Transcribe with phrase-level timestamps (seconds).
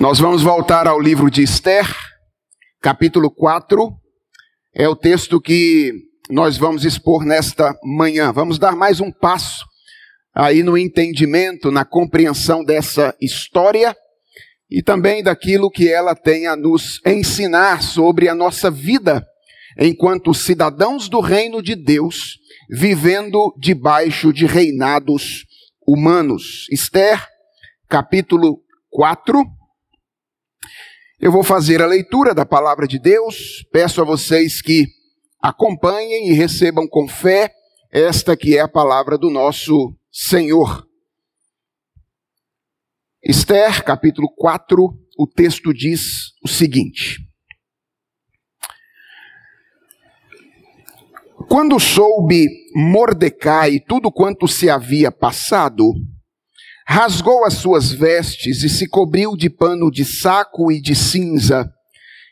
[0.00, 1.84] Nós vamos voltar ao livro de Esther,
[2.80, 3.92] capítulo 4.
[4.72, 5.92] É o texto que
[6.30, 8.30] nós vamos expor nesta manhã.
[8.30, 9.64] Vamos dar mais um passo
[10.32, 13.92] aí no entendimento, na compreensão dessa história
[14.70, 19.26] e também daquilo que ela tem a nos ensinar sobre a nossa vida
[19.76, 22.38] enquanto cidadãos do reino de Deus,
[22.70, 25.44] vivendo debaixo de reinados
[25.84, 26.68] humanos.
[26.70, 27.20] Esther,
[27.88, 29.57] capítulo 4
[31.20, 33.66] eu vou fazer a leitura da palavra de Deus.
[33.72, 34.86] Peço a vocês que
[35.40, 37.52] acompanhem e recebam com fé
[37.90, 40.86] esta que é a palavra do nosso Senhor.
[43.22, 47.18] Esther, capítulo 4, o texto diz o seguinte:
[51.48, 52.46] Quando soube
[52.76, 55.92] Mordecai tudo quanto se havia passado,
[56.90, 61.70] rasgou as suas vestes e se cobriu de pano de saco e de cinza.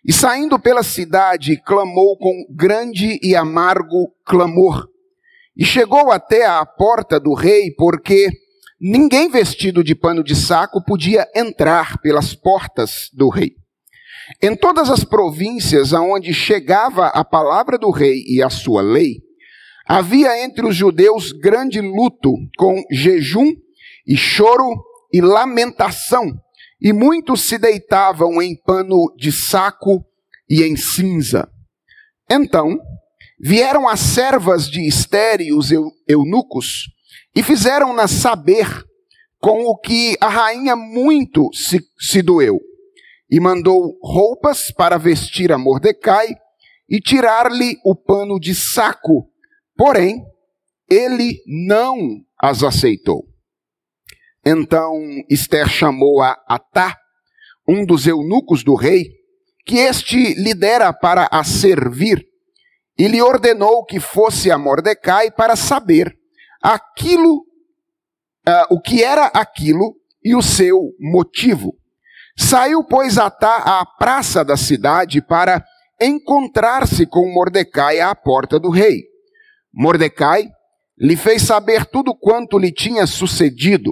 [0.03, 4.89] E saindo pela cidade, clamou com grande e amargo clamor.
[5.55, 8.31] E chegou até à porta do rei, porque
[8.81, 13.53] ninguém vestido de pano de saco podia entrar pelas portas do rei.
[14.43, 19.17] Em todas as províncias aonde chegava a palavra do rei e a sua lei,
[19.87, 23.53] havia entre os judeus grande luto, com jejum
[24.07, 26.33] e choro e lamentação,
[26.81, 30.05] e muitos se deitavam em pano de saco
[30.49, 31.51] e em cinza.
[32.31, 32.79] Então
[33.41, 35.71] vieram as servas de Esté e os
[36.09, 36.85] eunucos
[37.35, 38.67] e fizeram-na saber
[39.39, 42.61] com o que a rainha muito se, se doeu,
[43.31, 46.29] e mandou roupas para vestir a Mordecai
[46.89, 49.29] e tirar-lhe o pano de saco,
[49.77, 50.25] porém
[50.89, 53.25] ele não as aceitou.
[54.49, 54.95] Então
[55.29, 56.97] Esther chamou a Atá,
[57.69, 59.11] um dos eunucos do rei,
[59.67, 62.25] que este lidera para a servir,
[62.97, 66.17] e lhe ordenou que fosse a Mordecai para saber
[66.63, 67.39] aquilo,
[68.49, 71.75] uh, o que era aquilo e o seu motivo.
[72.39, 75.65] Saiu, pois, Atá à praça da cidade para
[76.01, 79.03] encontrar-se com Mordecai à porta do rei.
[79.75, 80.47] Mordecai
[80.97, 83.91] lhe fez saber tudo quanto lhe tinha sucedido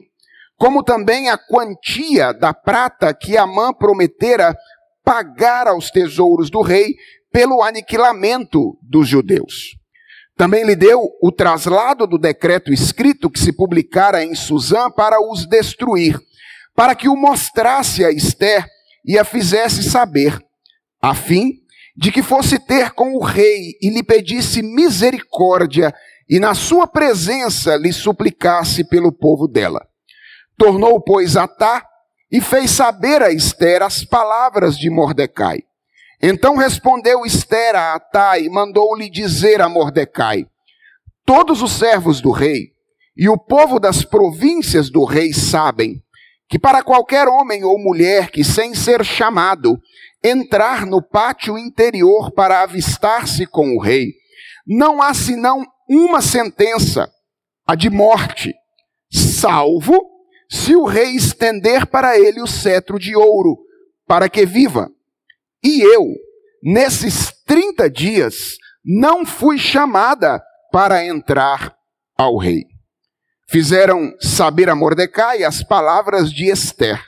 [0.64, 4.56] como também a quantia da prata que Amã prometera
[5.04, 6.94] pagar aos tesouros do rei
[7.30, 9.76] pelo aniquilamento dos judeus.
[10.34, 15.46] Também lhe deu o traslado do decreto escrito que se publicara em Suzã para os
[15.46, 16.18] destruir,
[16.74, 18.64] para que o mostrasse a Esther
[19.04, 20.42] e a fizesse saber,
[20.98, 21.56] a fim
[21.94, 25.94] de que fosse ter com o rei e lhe pedisse misericórdia
[26.26, 29.86] e na sua presença lhe suplicasse pelo povo dela.
[30.56, 31.84] Tornou, pois, Atá
[32.30, 35.62] e fez saber a Esther as palavras de Mordecai.
[36.22, 40.46] Então respondeu Esther a Atá e mandou-lhe dizer a Mordecai:
[41.24, 42.72] Todos os servos do rei
[43.16, 46.02] e o povo das províncias do rei sabem
[46.48, 49.78] que para qualquer homem ou mulher que, sem ser chamado,
[50.22, 54.12] entrar no pátio interior para avistar-se com o rei,
[54.66, 57.10] não há senão uma sentença,
[57.66, 58.54] a de morte,
[59.10, 60.13] salvo
[60.54, 63.58] se o rei estender para ele o cetro de ouro,
[64.06, 64.88] para que viva.
[65.64, 66.06] E eu,
[66.62, 71.74] nesses 30 dias, não fui chamada para entrar
[72.16, 72.66] ao rei.
[73.48, 77.02] Fizeram saber a Mordecai as palavras de Esther.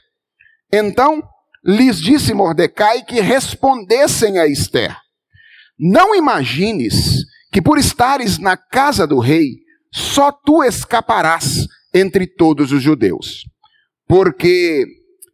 [0.72, 1.22] Então
[1.64, 4.96] lhes disse Mordecai que respondessem a Esther:
[5.78, 9.50] Não imagines que por estares na casa do rei,
[9.92, 13.44] só tu escaparás entre todos os judeus.
[14.06, 14.84] Porque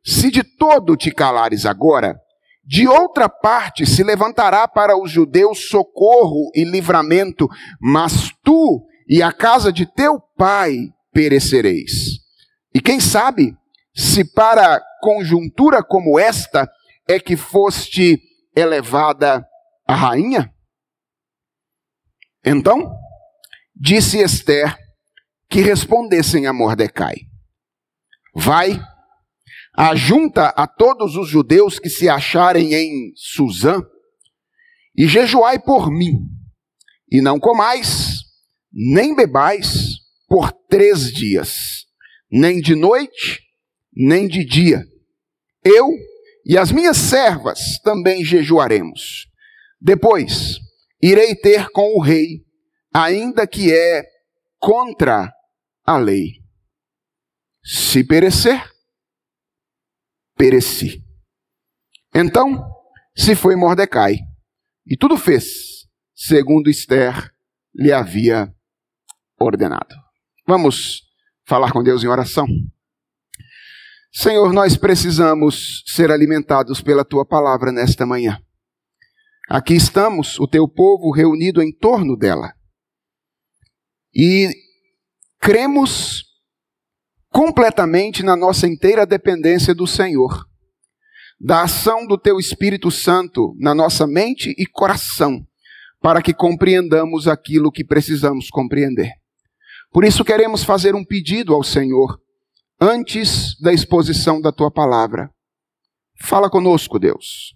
[0.04, 2.16] se de todo te calares agora,
[2.64, 7.48] de outra parte se levantará para os judeus socorro e livramento,
[7.80, 10.76] mas tu e a casa de teu pai
[11.12, 12.20] perecereis.
[12.74, 13.54] E quem sabe,
[13.94, 16.70] se para conjuntura como esta
[17.08, 18.20] é que foste
[18.54, 19.44] elevada
[19.86, 20.50] a rainha?
[22.44, 22.90] Então,
[23.74, 24.76] disse Esther
[25.52, 27.14] que respondessem a Mordecai:
[28.34, 28.80] Vai,
[29.76, 33.82] ajunta a todos os judeus que se acharem em Suzã
[34.96, 36.26] e jejuai por mim,
[37.10, 38.20] e não comais,
[38.72, 41.84] nem bebais por três dias,
[42.30, 43.42] nem de noite,
[43.94, 44.82] nem de dia.
[45.62, 45.86] Eu
[46.46, 49.26] e as minhas servas também jejuaremos.
[49.78, 50.56] Depois
[51.02, 52.42] irei ter com o rei,
[52.94, 54.02] ainda que é
[54.58, 55.30] contra
[55.84, 56.42] a lei.
[57.64, 58.70] Se perecer,
[60.36, 61.04] pereci.
[62.14, 62.72] Então
[63.14, 64.16] se foi Mordecai,
[64.86, 67.30] e tudo fez, segundo Esther
[67.74, 68.52] lhe havia
[69.38, 69.94] ordenado.
[70.46, 71.02] Vamos
[71.46, 72.46] falar com Deus em oração?
[74.10, 78.42] Senhor, nós precisamos ser alimentados pela tua palavra nesta manhã.
[79.48, 82.54] Aqui estamos, o teu povo reunido em torno dela.
[84.14, 84.50] E
[85.42, 86.22] cremos
[87.28, 90.46] completamente na nossa inteira dependência do Senhor,
[91.40, 95.44] da ação do teu Espírito Santo na nossa mente e coração,
[96.00, 99.10] para que compreendamos aquilo que precisamos compreender.
[99.90, 102.20] Por isso queremos fazer um pedido ao Senhor
[102.80, 105.28] antes da exposição da tua palavra.
[106.20, 107.52] Fala conosco, Deus.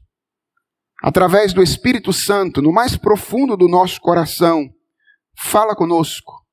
[1.05, 4.69] Através do Espírito Santo, no mais profundo do nosso coração,
[5.37, 6.46] fala conosco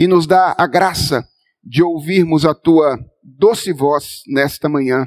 [0.00, 1.28] e nos dá a graça
[1.62, 5.04] de ouvirmos a tua doce voz nesta manhã.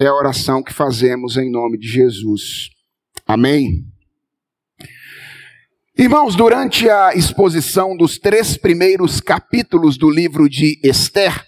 [0.00, 2.70] É a oração que fazemos em nome de Jesus.
[3.24, 3.84] Amém.
[5.96, 11.46] Irmãos, durante a exposição dos três primeiros capítulos do livro de Esther,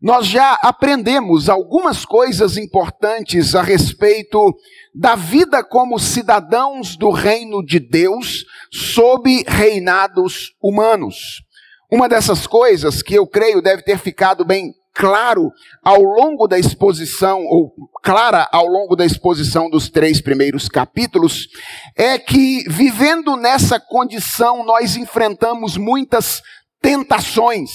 [0.00, 4.56] nós já aprendemos algumas coisas importantes a respeito
[4.94, 11.42] da vida como cidadãos do reino de Deus sob reinados humanos.
[11.90, 15.50] Uma dessas coisas que eu creio deve ter ficado bem claro
[15.82, 17.72] ao longo da exposição, ou
[18.02, 21.48] clara ao longo da exposição dos três primeiros capítulos,
[21.96, 26.40] é que vivendo nessa condição nós enfrentamos muitas
[26.80, 27.70] tentações.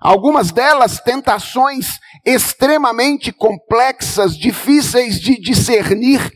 [0.00, 6.30] Algumas delas tentações extremamente complexas, difíceis de discernir,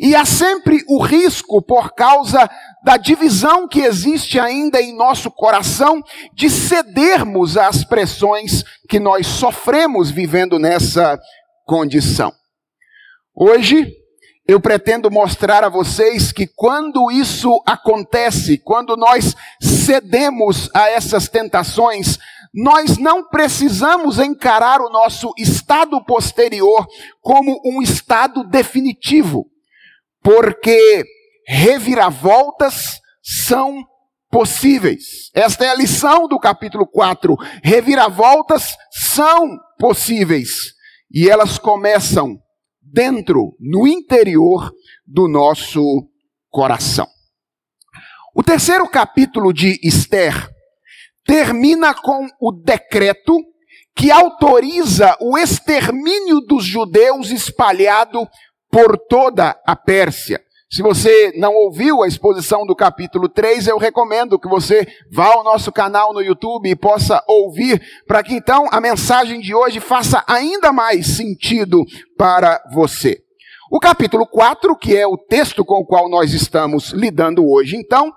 [0.00, 2.48] e há sempre o risco, por causa
[2.84, 6.02] da divisão que existe ainda em nosso coração,
[6.32, 11.18] de cedermos às pressões que nós sofremos vivendo nessa
[11.66, 12.32] condição.
[13.34, 13.92] Hoje,
[14.48, 22.18] eu pretendo mostrar a vocês que quando isso acontece, quando nós cedemos a essas tentações,
[22.54, 26.86] nós não precisamos encarar o nosso estado posterior
[27.20, 29.46] como um estado definitivo,
[30.28, 31.06] porque
[31.46, 33.82] reviravoltas são
[34.30, 35.30] possíveis.
[35.32, 37.34] Esta é a lição do capítulo 4.
[37.64, 40.74] Reviravoltas são possíveis
[41.10, 42.36] e elas começam
[42.82, 44.70] dentro, no interior
[45.06, 45.82] do nosso
[46.50, 47.08] coração.
[48.34, 50.34] O terceiro capítulo de Esther
[51.24, 53.34] termina com o decreto
[53.96, 58.28] que autoriza o extermínio dos judeus espalhado
[58.70, 60.40] por toda a Pérsia.
[60.70, 65.42] Se você não ouviu a exposição do capítulo 3, eu recomendo que você vá ao
[65.42, 70.22] nosso canal no YouTube e possa ouvir, para que então a mensagem de hoje faça
[70.26, 71.86] ainda mais sentido
[72.18, 73.22] para você.
[73.70, 78.12] O capítulo 4, que é o texto com o qual nós estamos lidando hoje, então,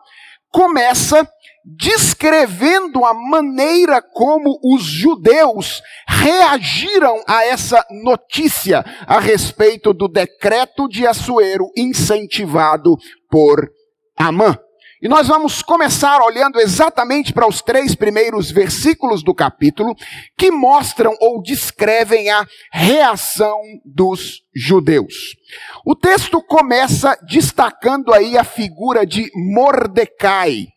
[0.49, 1.25] começa
[1.63, 11.05] descrevendo a maneira como os judeus reagiram a essa notícia a respeito do decreto de
[11.05, 12.97] Assuero incentivado
[13.29, 13.69] por
[14.17, 14.57] Amã.
[15.01, 19.95] E nós vamos começar olhando exatamente para os três primeiros versículos do capítulo,
[20.37, 25.15] que mostram ou descrevem a reação dos judeus.
[25.83, 30.67] O texto começa destacando aí a figura de Mordecai.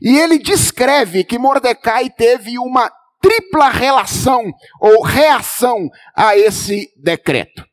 [0.00, 2.90] E ele descreve que Mordecai teve uma
[3.20, 4.42] tripla relação
[4.80, 7.64] ou reação a esse decreto.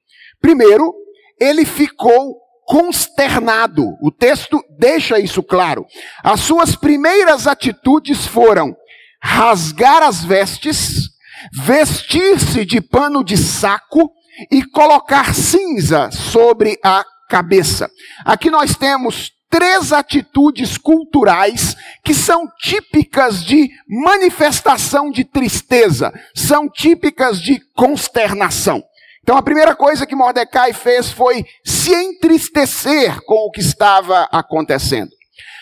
[0.42, 0.94] Primeiro,
[1.40, 3.96] ele ficou consternado.
[4.02, 5.86] O texto deixa isso claro.
[6.24, 8.76] As suas primeiras atitudes foram
[9.22, 11.10] rasgar as vestes,
[11.54, 14.12] vestir-se de pano de saco
[14.52, 17.90] e colocar cinza sobre a cabeça.
[18.26, 27.42] Aqui nós temos três atitudes culturais que são típicas de manifestação de tristeza, são típicas
[27.42, 28.84] de consternação.
[29.22, 35.12] Então a primeira coisa que Mordecai fez foi se entristecer com o que estava acontecendo.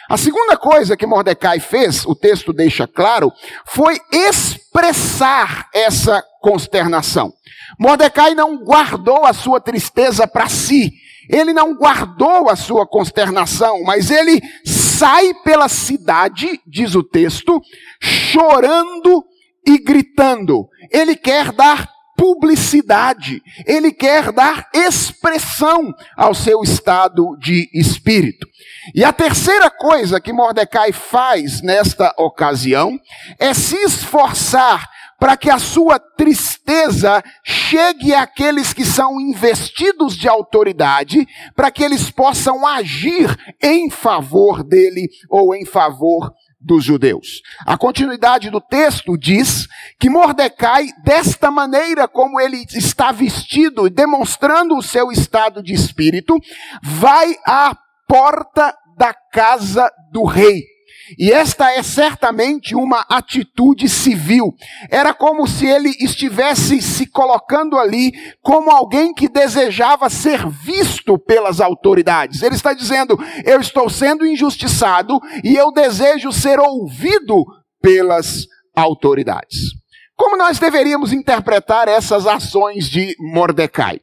[0.07, 3.33] A segunda coisa que Mordecai fez, o texto deixa claro,
[3.65, 7.33] foi expressar essa consternação.
[7.79, 10.93] Mordecai não guardou a sua tristeza para si,
[11.29, 17.61] ele não guardou a sua consternação, mas ele sai pela cidade, diz o texto,
[17.99, 19.23] chorando
[19.65, 20.67] e gritando.
[20.91, 28.47] Ele quer dar publicidade, ele quer dar expressão ao seu estado de espírito.
[28.93, 32.97] E a terceira coisa que Mordecai faz nesta ocasião
[33.37, 34.89] é se esforçar
[35.25, 42.11] para que a sua tristeza chegue àqueles que são investidos de autoridade, para que eles
[42.11, 47.41] possam agir em favor dele ou em favor dos judeus.
[47.65, 49.67] A continuidade do texto diz
[49.99, 56.37] que Mordecai, desta maneira como ele está vestido, demonstrando o seu estado de espírito,
[56.83, 57.75] vai à
[58.07, 60.74] porta da casa do rei.
[61.17, 64.53] E esta é certamente uma atitude civil.
[64.89, 71.61] Era como se ele estivesse se colocando ali como alguém que desejava ser visto pelas
[71.61, 72.41] autoridades.
[72.41, 77.45] Ele está dizendo: Eu estou sendo injustiçado e eu desejo ser ouvido
[77.81, 78.45] pelas
[78.75, 79.73] autoridades.
[80.15, 83.99] Como nós deveríamos interpretar essas ações de Mordecai?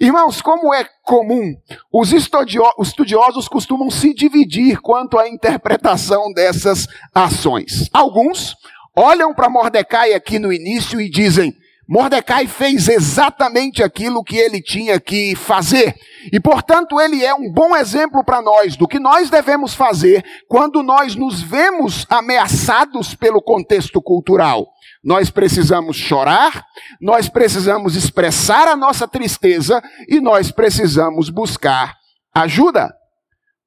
[0.00, 1.54] Irmãos, como é comum,
[1.92, 7.88] os estudiosos costumam se dividir quanto à interpretação dessas ações.
[7.92, 8.56] Alguns
[8.96, 11.54] olham para Mordecai aqui no início e dizem:
[11.90, 15.92] Mordecai fez exatamente aquilo que ele tinha que fazer.
[16.32, 20.84] E, portanto, ele é um bom exemplo para nós do que nós devemos fazer quando
[20.84, 24.68] nós nos vemos ameaçados pelo contexto cultural.
[25.02, 26.64] Nós precisamos chorar,
[27.00, 31.96] nós precisamos expressar a nossa tristeza e nós precisamos buscar
[32.32, 32.94] ajuda.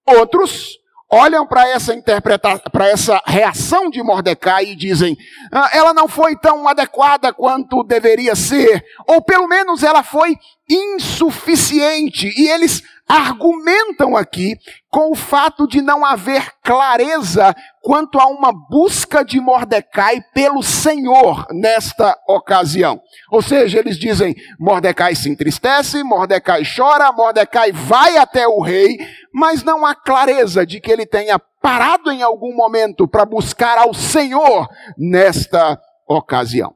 [0.08, 0.78] Outros
[1.14, 5.16] olham para essa interpretação, para essa reação de Mordecai e dizem:
[5.52, 10.36] ah, ela não foi tão adequada quanto deveria ser, ou pelo menos ela foi
[10.70, 12.34] insuficiente.
[12.36, 14.56] E eles argumentam aqui
[14.90, 21.46] com o fato de não haver clareza quanto a uma busca de Mordecai pelo Senhor
[21.52, 23.02] nesta ocasião.
[23.30, 28.98] Ou seja, eles dizem: Mordecai se entristece, Mordecai chora, Mordecai vai até o rei,
[29.34, 33.94] mas não há clareza de que ele tenha parado em algum momento para buscar ao
[33.94, 36.76] Senhor nesta ocasião.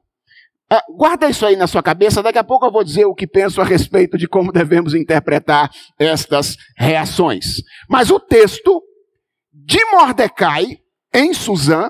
[0.70, 3.26] Ah, guarda isso aí na sua cabeça, daqui a pouco eu vou dizer o que
[3.26, 7.62] penso a respeito de como devemos interpretar estas reações.
[7.88, 8.84] Mas o texto
[9.54, 10.80] de Mordecai,
[11.14, 11.90] em Suzã,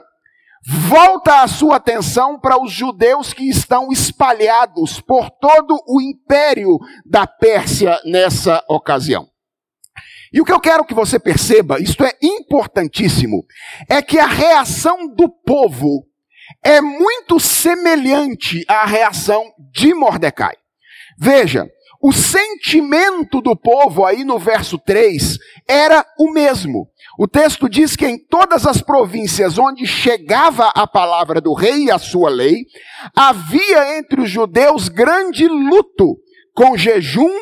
[0.68, 7.26] volta a sua atenção para os judeus que estão espalhados por todo o império da
[7.26, 9.28] Pérsia nessa ocasião.
[10.34, 13.46] E o que eu quero que você perceba, isto é importantíssimo,
[13.90, 16.06] é que a reação do povo
[16.64, 20.56] é muito semelhante à reação de Mordecai.
[21.18, 21.68] Veja,
[22.02, 26.88] o sentimento do povo aí no verso 3 era o mesmo.
[27.18, 31.92] O texto diz que em todas as províncias onde chegava a palavra do rei e
[31.92, 32.66] a sua lei,
[33.16, 36.18] havia entre os judeus grande luto,
[36.54, 37.34] com jejum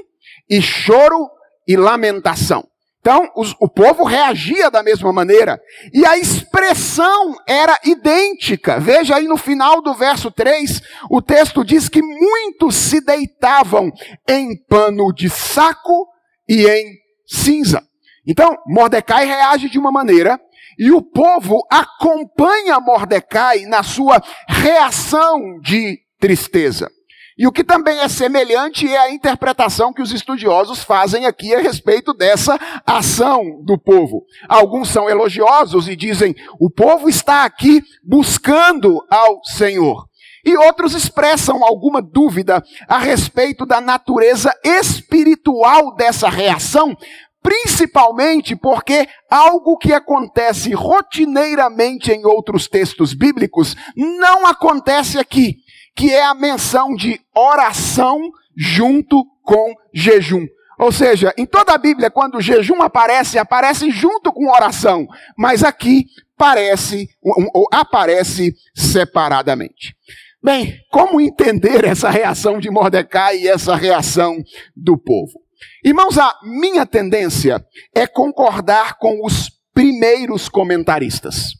[0.50, 1.30] e choro
[1.68, 2.65] e lamentação.
[3.05, 5.62] Então, os, o povo reagia da mesma maneira.
[5.93, 8.79] E a expressão era idêntica.
[8.79, 13.91] Veja aí no final do verso 3, o texto diz que muitos se deitavam
[14.27, 16.07] em pano de saco
[16.50, 16.95] e em
[17.27, 17.83] cinza.
[18.25, 20.41] Então, Mordecai reage de uma maneira,
[20.75, 26.89] e o povo acompanha Mordecai na sua reação de tristeza.
[27.38, 31.60] E o que também é semelhante é a interpretação que os estudiosos fazem aqui a
[31.60, 34.24] respeito dessa ação do povo.
[34.48, 40.08] Alguns são elogiosos e dizem: o povo está aqui buscando ao Senhor.
[40.46, 46.96] E outros expressam alguma dúvida a respeito da natureza espiritual dessa reação,
[47.44, 55.64] principalmente porque algo que acontece rotineiramente em outros textos bíblicos não acontece aqui
[55.95, 58.19] que é a menção de oração
[58.55, 60.45] junto com jejum.
[60.77, 65.63] Ou seja, em toda a Bíblia, quando o jejum aparece, aparece junto com oração, mas
[65.63, 66.05] aqui
[66.37, 69.95] parece, ou aparece separadamente.
[70.43, 74.43] Bem, como entender essa reação de Mordecai e essa reação
[74.75, 75.39] do povo?
[75.83, 81.53] Irmãos, a minha tendência é concordar com os primeiros comentaristas.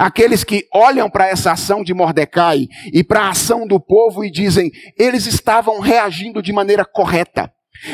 [0.00, 4.30] Aqueles que olham para essa ação de Mordecai e para a ação do povo e
[4.30, 7.52] dizem, eles estavam reagindo de maneira correta.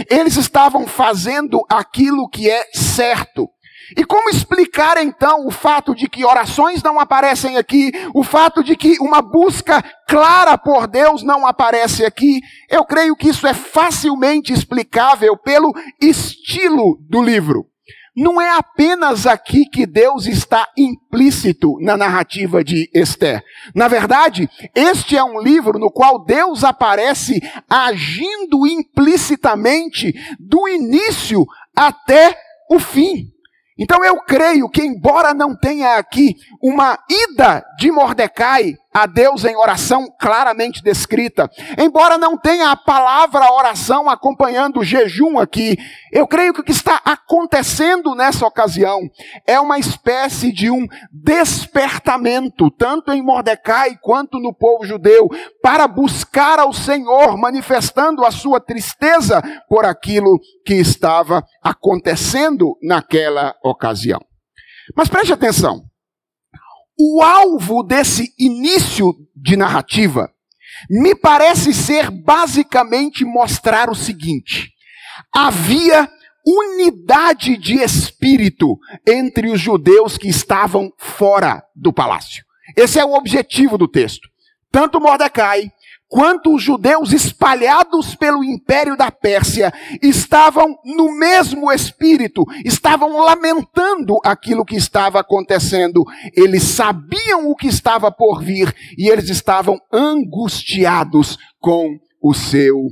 [0.08, 3.50] Eles estavam fazendo aquilo que é certo.
[3.96, 8.76] E como explicar então o fato de que orações não aparecem aqui, o fato de
[8.76, 12.40] que uma busca clara por Deus não aparece aqui?
[12.70, 17.66] Eu creio que isso é facilmente explicável pelo estilo do livro.
[18.16, 23.44] Não é apenas aqui que Deus está implícito na narrativa de Esther.
[23.74, 31.44] Na verdade, este é um livro no qual Deus aparece agindo implicitamente do início
[31.76, 32.34] até
[32.70, 33.30] o fim.
[33.78, 39.54] Então eu creio que, embora não tenha aqui uma ida de Mordecai a Deus em
[39.54, 41.50] oração claramente descrita.
[41.76, 45.76] Embora não tenha a palavra oração acompanhando o jejum aqui,
[46.10, 49.02] eu creio que o que está acontecendo nessa ocasião
[49.46, 55.28] é uma espécie de um despertamento, tanto em Mordecai quanto no povo judeu,
[55.62, 64.20] para buscar ao Senhor, manifestando a sua tristeza por aquilo que estava acontecendo naquela ocasião.
[64.96, 65.82] Mas preste atenção.
[66.98, 70.30] O alvo desse início de narrativa
[70.88, 74.72] me parece ser basicamente mostrar o seguinte:
[75.32, 76.08] havia
[76.46, 82.44] unidade de espírito entre os judeus que estavam fora do palácio.
[82.76, 84.28] Esse é o objetivo do texto.
[84.70, 85.70] Tanto Mordecai
[86.08, 89.72] quanto os judeus espalhados pelo império da Pérsia
[90.02, 96.04] estavam no mesmo espírito, estavam lamentando aquilo que estava acontecendo.
[96.34, 102.88] Eles sabiam o que estava por vir e eles estavam angustiados com o seu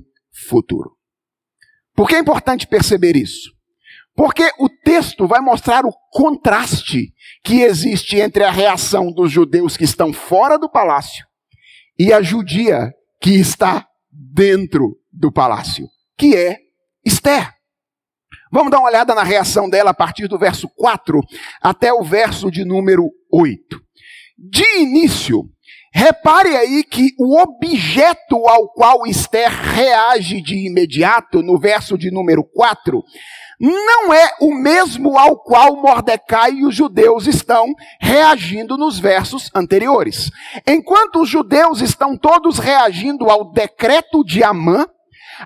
[0.49, 0.93] futuro.
[1.95, 3.53] Por que é importante perceber isso?
[4.17, 9.85] Porque o texto vai mostrar o contraste que existe entre a reação dos judeus que
[9.85, 11.27] estão fora do palácio
[11.99, 12.93] e a judia
[13.25, 16.59] que está dentro do palácio, que é
[17.03, 17.55] Esther.
[18.53, 21.23] Vamos dar uma olhada na reação dela a partir do verso 4
[21.59, 23.81] até o verso de número 8.
[24.37, 25.43] De início,
[25.91, 32.45] repare aí que o objeto ao qual Esther reage de imediato, no verso de número
[32.45, 33.03] 4,
[33.61, 40.31] não é o mesmo ao qual Mordecai e os judeus estão reagindo nos versos anteriores.
[40.67, 44.87] Enquanto os judeus estão todos reagindo ao decreto de Amã,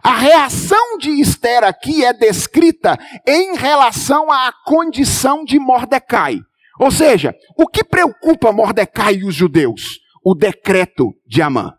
[0.03, 6.39] a reação de Esther aqui é descrita em relação à condição de Mordecai.
[6.79, 9.99] Ou seja, o que preocupa Mordecai e os judeus?
[10.25, 11.75] O decreto de Amã.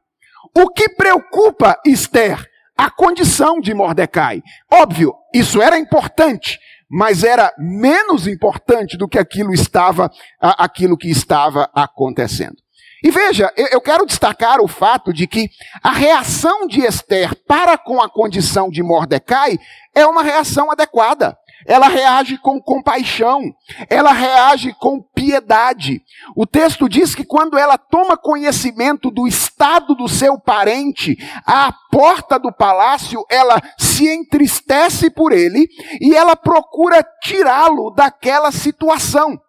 [0.58, 2.49] O que preocupa Esther?
[2.80, 4.42] A condição de Mordecai.
[4.72, 6.58] Óbvio, isso era importante,
[6.90, 12.56] mas era menos importante do que aquilo estava, aquilo que estava acontecendo.
[13.04, 15.50] E veja, eu quero destacar o fato de que
[15.84, 19.60] a reação de Esther para com a condição de Mordecai
[19.94, 21.38] é uma reação adequada
[21.70, 23.44] ela reage com compaixão,
[23.88, 26.02] ela reage com piedade.
[26.36, 32.40] O texto diz que quando ela toma conhecimento do estado do seu parente à porta
[32.40, 35.68] do palácio, ela se entristece por ele
[36.02, 39.40] e ela procura tirá-lo daquela situação.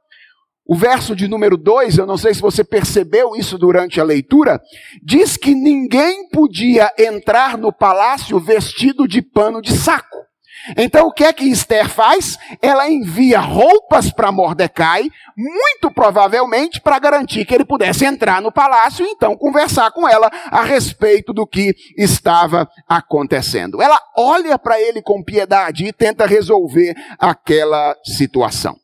[0.66, 4.61] O verso de número 2, eu não sei se você percebeu isso durante a leitura,
[5.02, 10.29] diz que ninguém podia entrar no palácio vestido de pano de saco.
[10.76, 12.38] Então o que é que Esther faz?
[12.60, 19.04] Ela envia roupas para Mordecai, muito provavelmente para garantir que ele pudesse entrar no palácio
[19.04, 23.80] e então conversar com ela a respeito do que estava acontecendo.
[23.80, 28.76] Ela olha para ele com piedade e tenta resolver aquela situação.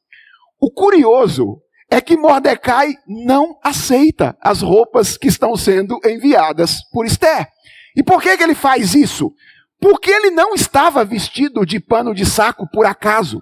[0.61, 1.61] O curioso
[1.91, 7.49] é que Mordecai não aceita as roupas que estão sendo enviadas por Esther.
[7.97, 9.33] E por que, que ele faz isso?
[9.81, 13.41] Porque ele não estava vestido de pano de saco por acaso.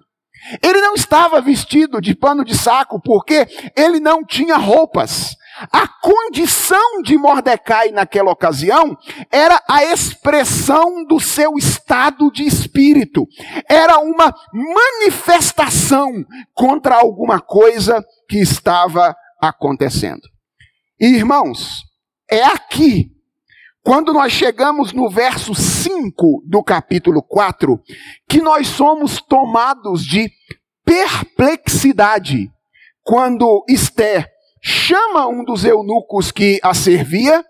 [0.62, 5.34] Ele não estava vestido de pano de saco porque ele não tinha roupas.
[5.72, 8.96] A condição de Mordecai naquela ocasião
[9.30, 13.24] era a expressão do seu estado de espírito.
[13.68, 16.10] Era uma manifestação
[16.52, 20.22] contra alguma coisa que estava acontecendo.
[21.00, 21.82] E, irmãos,
[22.28, 23.13] é aqui
[23.84, 27.78] quando nós chegamos no verso 5 do capítulo 4,
[28.26, 30.32] que nós somos tomados de
[30.82, 32.50] perplexidade,
[33.02, 34.26] quando Esther
[34.62, 37.44] chama um dos eunucos que a servia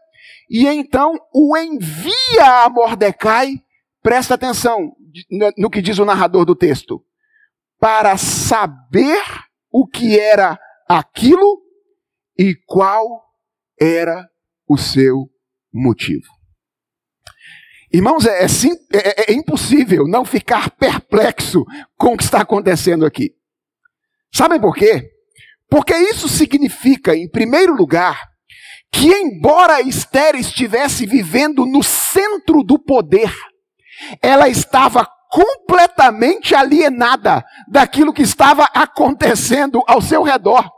[0.50, 3.54] e então o envia a Mordecai,
[4.02, 4.92] presta atenção
[5.56, 7.00] no que diz o narrador do texto,
[7.78, 9.22] para saber
[9.70, 11.62] o que era aquilo
[12.36, 13.22] e qual
[13.80, 14.28] era
[14.68, 15.30] o seu
[15.74, 16.26] motivo.
[17.92, 18.46] Irmãos, é, é,
[18.92, 21.64] é, é, impossível não ficar perplexo
[21.96, 23.30] com o que está acontecendo aqui.
[24.34, 25.10] Sabem por quê?
[25.70, 28.20] Porque isso significa, em primeiro lugar,
[28.92, 33.32] que embora Esther estivesse vivendo no centro do poder,
[34.20, 40.68] ela estava completamente alienada daquilo que estava acontecendo ao seu redor.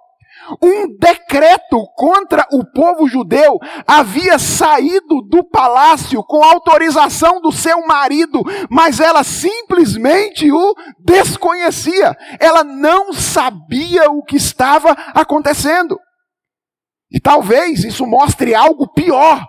[0.62, 8.42] Um decreto contra o povo judeu havia saído do palácio com autorização do seu marido,
[8.70, 12.16] mas ela simplesmente o desconhecia.
[12.38, 15.98] Ela não sabia o que estava acontecendo.
[17.10, 19.44] E talvez isso mostre algo pior,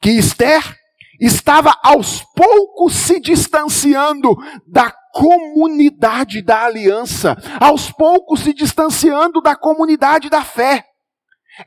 [0.00, 0.81] que Esther
[1.24, 10.28] estava aos poucos se distanciando da comunidade da aliança, aos poucos se distanciando da comunidade
[10.28, 10.84] da fé.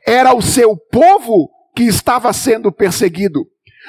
[0.06, 3.46] Era o seu povo que estava sendo perseguido.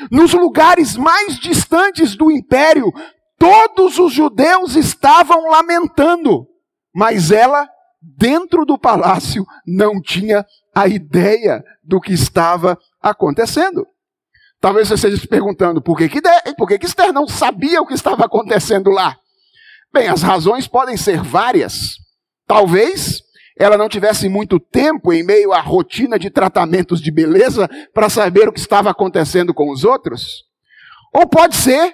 [0.10, 2.89] Nos lugares mais distantes do império,
[3.38, 6.47] todos os judeus estavam lamentando,
[6.95, 7.67] mas ela,
[8.01, 13.86] dentro do palácio, não tinha a ideia do que estava acontecendo.
[14.60, 16.22] Talvez você esteja se perguntando por que, que,
[16.58, 19.15] por que, que Esther não sabia o que estava acontecendo lá.
[19.93, 21.98] Bem, as razões podem ser várias.
[22.46, 23.22] Talvez
[23.60, 28.48] ela não tivesse muito tempo em meio à rotina de tratamentos de beleza para saber
[28.48, 30.43] o que estava acontecendo com os outros.
[31.13, 31.93] Ou pode ser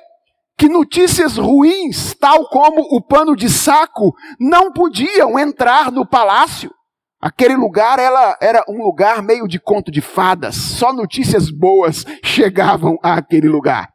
[0.57, 6.71] que notícias ruins, tal como o pano de saco, não podiam entrar no palácio.
[7.23, 12.99] Aquele lugar ela, era um lugar meio de conto de fadas, só notícias boas chegavam
[13.01, 13.87] àquele lugar.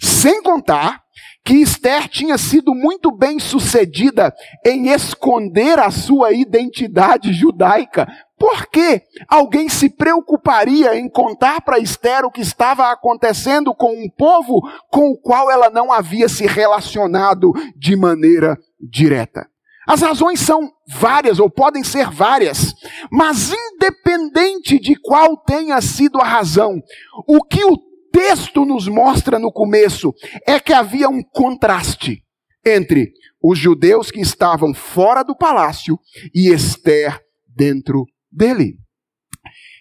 [0.00, 1.02] Sem contar
[1.44, 4.32] que Esther tinha sido muito bem sucedida
[4.64, 8.06] em esconder a sua identidade judaica.
[8.38, 14.08] Por que alguém se preocuparia em contar para Esther o que estava acontecendo com um
[14.08, 14.60] povo
[14.92, 19.49] com o qual ela não havia se relacionado de maneira direta?
[19.90, 22.72] As razões são várias, ou podem ser várias,
[23.10, 26.80] mas independente de qual tenha sido a razão,
[27.26, 27.76] o que o
[28.12, 30.14] texto nos mostra no começo
[30.46, 32.22] é que havia um contraste
[32.64, 33.10] entre
[33.42, 35.98] os judeus que estavam fora do palácio
[36.32, 38.76] e Esther dentro dele.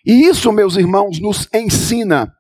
[0.04, 2.34] E isso, meus irmãos, nos ensina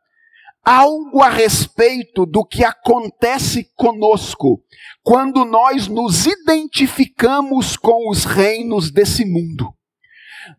[0.63, 4.63] algo a respeito do que acontece conosco
[5.03, 9.71] quando nós nos identificamos com os reinos desse mundo.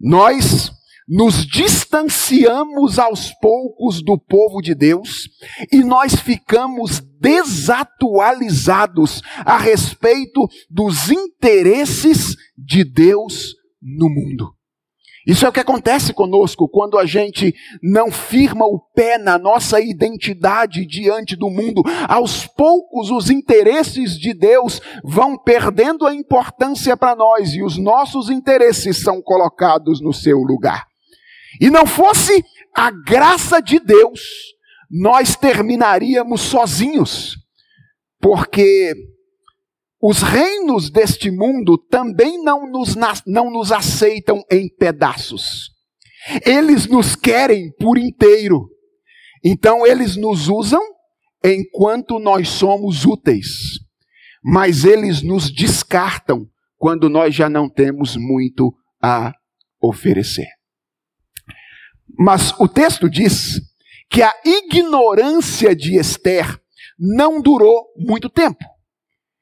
[0.01, 0.71] Nós
[1.09, 5.29] nos distanciamos aos poucos do povo de Deus
[5.73, 14.55] e nós ficamos desatualizados a respeito dos interesses de Deus no mundo.
[15.31, 19.81] Isso é o que acontece conosco quando a gente não firma o pé na nossa
[19.81, 21.85] identidade diante do mundo.
[22.09, 28.29] Aos poucos, os interesses de Deus vão perdendo a importância para nós e os nossos
[28.29, 30.85] interesses são colocados no seu lugar.
[31.61, 34.21] E não fosse a graça de Deus,
[34.90, 37.37] nós terminaríamos sozinhos,
[38.21, 38.97] porque
[40.03, 45.71] os reinos deste mundo também não nos, não nos aceitam em pedaços.
[46.45, 48.69] Eles nos querem por inteiro.
[49.45, 50.83] Então eles nos usam
[51.45, 53.79] enquanto nós somos úteis.
[54.43, 56.47] Mas eles nos descartam
[56.79, 59.35] quando nós já não temos muito a
[59.83, 60.49] oferecer.
[62.19, 63.61] Mas o texto diz
[64.09, 66.59] que a ignorância de Esther
[66.99, 68.65] não durou muito tempo.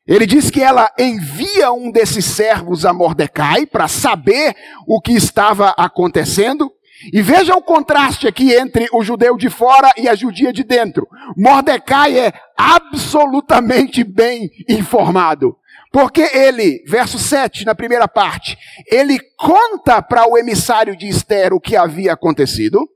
[0.08, 5.74] Ele diz que ela envia um desses servos a Mordecai para saber o que estava
[5.76, 6.72] acontecendo.
[7.12, 11.06] E veja o contraste aqui entre o judeu de fora e a judia de dentro.
[11.36, 15.54] Mordecai é absolutamente bem informado.
[15.92, 18.56] Porque ele, verso 7, na primeira parte,
[18.90, 22.88] ele conta para o emissário de Esther o que havia acontecido.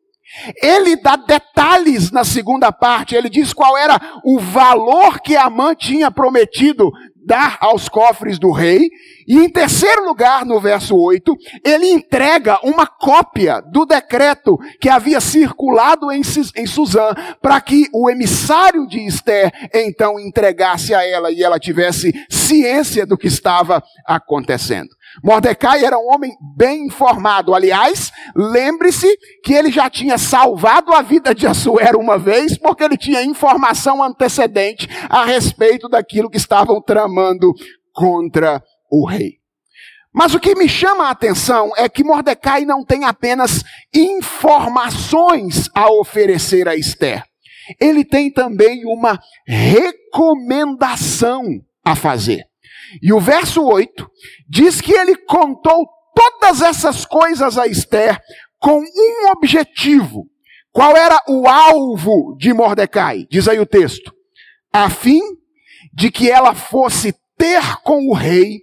[0.62, 6.10] Ele dá detalhes na segunda parte, ele diz qual era o valor que Amã tinha
[6.10, 6.90] prometido
[7.24, 8.90] dar aos cofres do rei.
[9.26, 15.20] E em terceiro lugar, no verso 8, ele entrega uma cópia do decreto que havia
[15.20, 16.22] circulado em,
[16.66, 23.06] Suzã, para que o emissário de Esther então entregasse a ela e ela tivesse ciência
[23.06, 24.90] do que estava acontecendo.
[25.22, 27.54] Mordecai era um homem bem informado.
[27.54, 32.96] Aliás, lembre-se que ele já tinha salvado a vida de Assuero uma vez, porque ele
[32.96, 37.52] tinha informação antecedente a respeito daquilo que estavam tramando
[37.92, 39.42] contra o rei.
[40.14, 45.90] Mas o que me chama a atenção é que Mordecai não tem apenas informações a
[45.90, 47.24] oferecer a Esther.
[47.80, 51.42] Ele tem também uma recomendação
[51.84, 52.51] a fazer.
[53.00, 54.08] E o verso 8
[54.48, 58.20] diz que ele contou todas essas coisas a Esther
[58.58, 60.26] com um objetivo.
[60.70, 63.26] Qual era o alvo de Mordecai?
[63.30, 64.12] Diz aí o texto.
[64.72, 65.20] A fim
[65.92, 68.60] de que ela fosse ter com o rei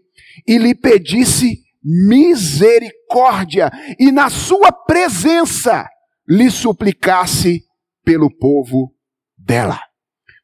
[0.47, 5.87] e lhe pedisse misericórdia e na sua presença
[6.27, 7.63] lhe suplicasse
[8.03, 8.93] pelo povo
[9.37, 9.79] dela.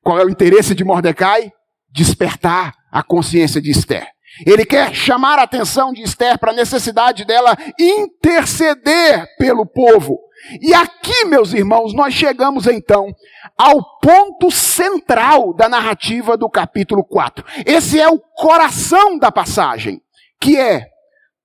[0.01, 1.51] Qual é o interesse de Mordecai?
[1.91, 4.07] Despertar a consciência de Esther.
[4.45, 10.17] Ele quer chamar a atenção de Esther para a necessidade dela interceder pelo povo.
[10.61, 13.13] E aqui, meus irmãos, nós chegamos então
[13.57, 17.45] ao ponto central da narrativa do capítulo 4.
[17.65, 20.01] Esse é o coração da passagem,
[20.39, 20.87] que é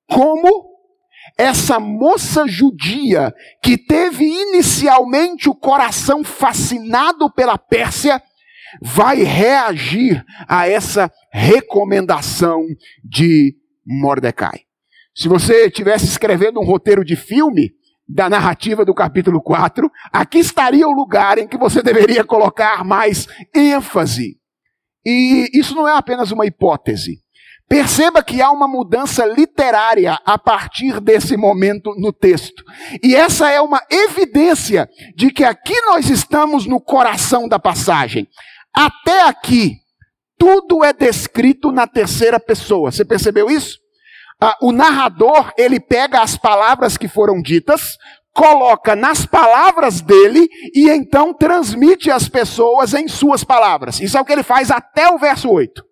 [0.08, 0.70] como
[1.36, 8.22] essa moça judia que teve inicialmente o coração fascinado pela Pérsia
[8.80, 12.64] vai reagir a essa recomendação
[13.04, 13.54] de
[13.86, 14.60] Mordecai.
[15.14, 17.72] Se você estivesse escrevendo um roteiro de filme
[18.08, 23.26] da narrativa do capítulo 4, aqui estaria o lugar em que você deveria colocar mais
[23.54, 24.36] ênfase.
[25.04, 27.22] E isso não é apenas uma hipótese.
[27.70, 32.64] Perceba que há uma mudança literária a partir desse momento no texto.
[33.00, 38.26] E essa é uma evidência de que aqui nós estamos no coração da passagem.
[38.74, 39.76] Até aqui,
[40.38, 42.90] tudo é descrito na terceira pessoa.
[42.90, 43.78] Você percebeu isso?
[44.40, 47.98] Ah, o narrador, ele pega as palavras que foram ditas,
[48.32, 54.00] coloca nas palavras dele e então transmite às pessoas em suas palavras.
[54.00, 55.84] Isso é o que ele faz até o verso 8.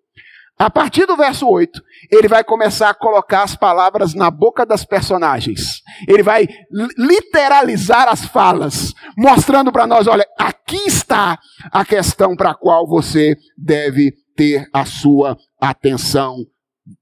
[0.59, 4.83] A partir do verso 8, ele vai começar a colocar as palavras na boca das
[4.83, 5.81] personagens.
[6.05, 6.49] Ele vai
[6.97, 11.39] literalizar as falas, mostrando para nós: olha, aqui está
[11.71, 16.35] a questão para a qual você deve ter a sua atenção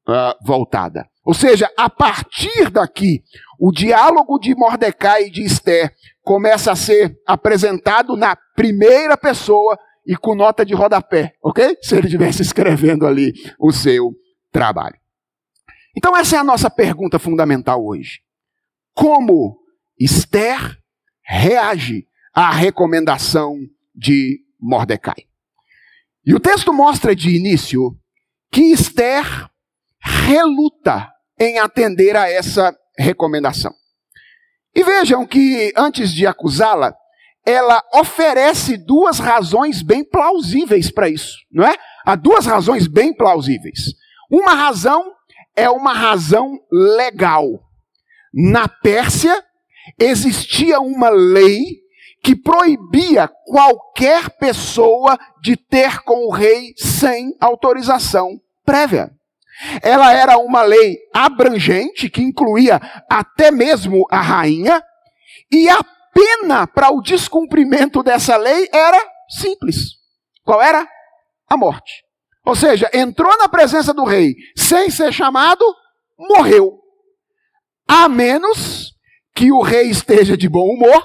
[0.07, 1.07] uh, voltada.
[1.25, 3.23] Ou seja, a partir daqui,
[3.59, 5.91] o diálogo de Mordecai e de Esther
[6.23, 11.77] começa a ser apresentado na primeira pessoa e com nota de rodapé, ok?
[11.81, 14.13] Se ele estivesse escrevendo ali o seu
[14.51, 14.97] trabalho.
[15.95, 18.21] Então, essa é a nossa pergunta fundamental hoje.
[18.93, 19.59] Como
[19.99, 20.77] Esther
[21.21, 23.57] reage à recomendação
[23.93, 25.25] de Mordecai?
[26.25, 27.97] E o texto mostra de início
[28.51, 29.25] que Esther
[29.99, 33.73] reluta em atender a essa recomendação.
[34.73, 36.95] E vejam que, antes de acusá-la,
[37.47, 41.77] ela oferece duas razões bem plausíveis para isso, não é?
[42.05, 43.95] Há duas razões bem plausíveis.
[44.29, 45.13] Uma razão
[45.55, 47.45] é uma razão legal.
[48.33, 49.41] Na Pérsia
[49.97, 51.63] existia uma lei
[52.21, 59.09] que proibia qualquer pessoa de ter com o rei sem autorização prévia.
[59.81, 64.83] Ela era uma lei abrangente que incluía até mesmo a rainha
[65.49, 65.81] e a
[66.17, 68.99] pena para o descumprimento dessa lei era
[69.29, 69.97] simples.
[70.43, 70.87] Qual era?
[71.47, 72.03] A morte.
[72.43, 75.63] Ou seja, entrou na presença do rei sem ser chamado,
[76.17, 76.79] morreu.
[77.87, 78.93] A menos
[79.35, 81.03] que o rei esteja de bom humor,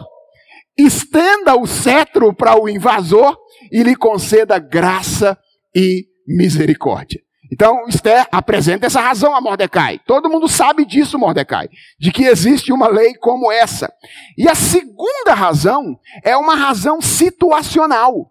[0.78, 3.36] estenda o cetro para o invasor
[3.70, 5.38] e lhe conceda graça
[5.74, 7.20] e misericórdia.
[7.52, 10.00] Então, Esther apresenta essa razão a Mordecai.
[10.06, 11.68] Todo mundo sabe disso, Mordecai,
[12.00, 13.92] de que existe uma lei como essa.
[14.38, 18.30] E a segunda razão é uma razão situacional.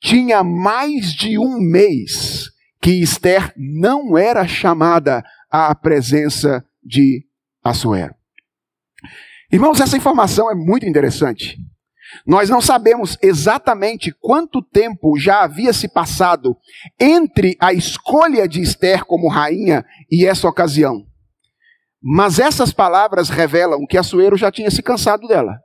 [0.00, 2.50] Tinha mais de um mês
[2.82, 7.24] que Esther não era chamada à presença de
[7.62, 8.16] Assuero.
[9.50, 11.56] Irmãos, essa informação é muito interessante.
[12.26, 16.56] Nós não sabemos exatamente quanto tempo já havia se passado
[16.98, 21.04] entre a escolha de Esther como rainha e essa ocasião.
[22.02, 25.58] Mas essas palavras revelam que Assuero já tinha se cansado dela.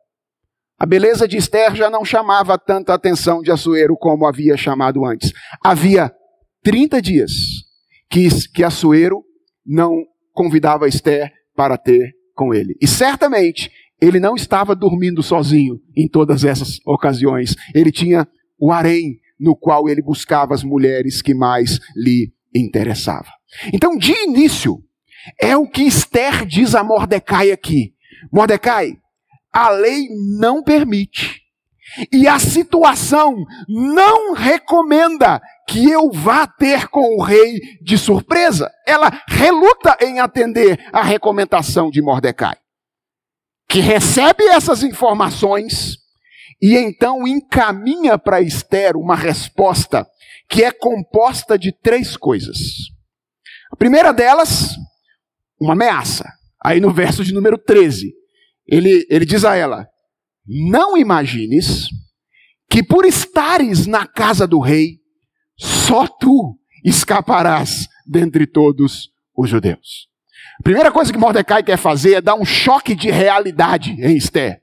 [0.79, 5.33] A beleza de Esther já não chamava tanta atenção de Assuero como havia chamado antes.
[5.61, 6.09] Havia
[6.63, 7.31] 30 dias
[8.09, 9.21] que, que Assuero
[9.65, 12.77] não convidava Esther para ter com ele.
[12.81, 13.69] E certamente
[14.01, 17.55] ele não estava dormindo sozinho em todas essas ocasiões.
[17.73, 18.27] Ele tinha
[18.59, 23.31] o harém no qual ele buscava as mulheres que mais lhe interessavam.
[23.73, 24.81] Então, de início,
[25.41, 27.93] é o que Esther diz a Mordecai aqui.
[28.31, 28.97] Mordecai,
[29.51, 30.07] a lei
[30.37, 31.41] não permite
[32.11, 33.35] e a situação
[33.67, 38.71] não recomenda que eu vá ter com o rei de surpresa.
[38.85, 42.57] Ela reluta em atender a recomendação de Mordecai
[43.69, 45.97] que recebe essas informações
[46.59, 50.05] e então encaminha para Esther uma resposta
[50.49, 52.57] que é composta de três coisas.
[53.71, 54.75] A primeira delas,
[55.61, 56.27] uma ameaça.
[56.61, 58.11] Aí no verso de número 13,
[58.67, 59.87] ele, ele diz a ela:
[60.45, 61.87] Não imagines
[62.69, 64.97] que por estares na casa do rei,
[65.55, 70.09] só tu escaparás dentre todos os judeus.
[70.63, 74.61] Primeira coisa que Mordecai quer fazer é dar um choque de realidade em Esther.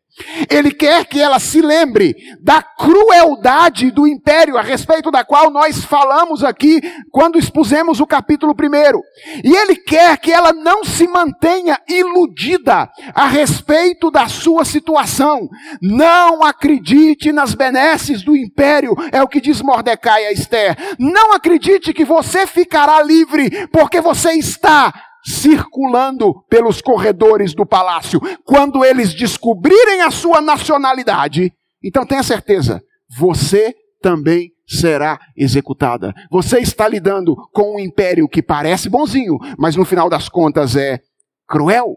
[0.50, 5.84] Ele quer que ela se lembre da crueldade do império, a respeito da qual nós
[5.84, 6.80] falamos aqui
[7.10, 9.02] quando expusemos o capítulo primeiro.
[9.44, 15.50] E ele quer que ela não se mantenha iludida a respeito da sua situação.
[15.82, 20.76] Não acredite nas benesses do império, é o que diz Mordecai a Esther.
[20.98, 24.94] Não acredite que você ficará livre porque você está
[25.26, 28.20] circulando pelos corredores do palácio.
[28.44, 32.80] Quando eles descobrirem a sua nacionalidade, então tenha certeza,
[33.18, 36.14] você também será executada.
[36.30, 41.00] Você está lidando com um império que parece bonzinho, mas no final das contas é
[41.46, 41.96] cruel.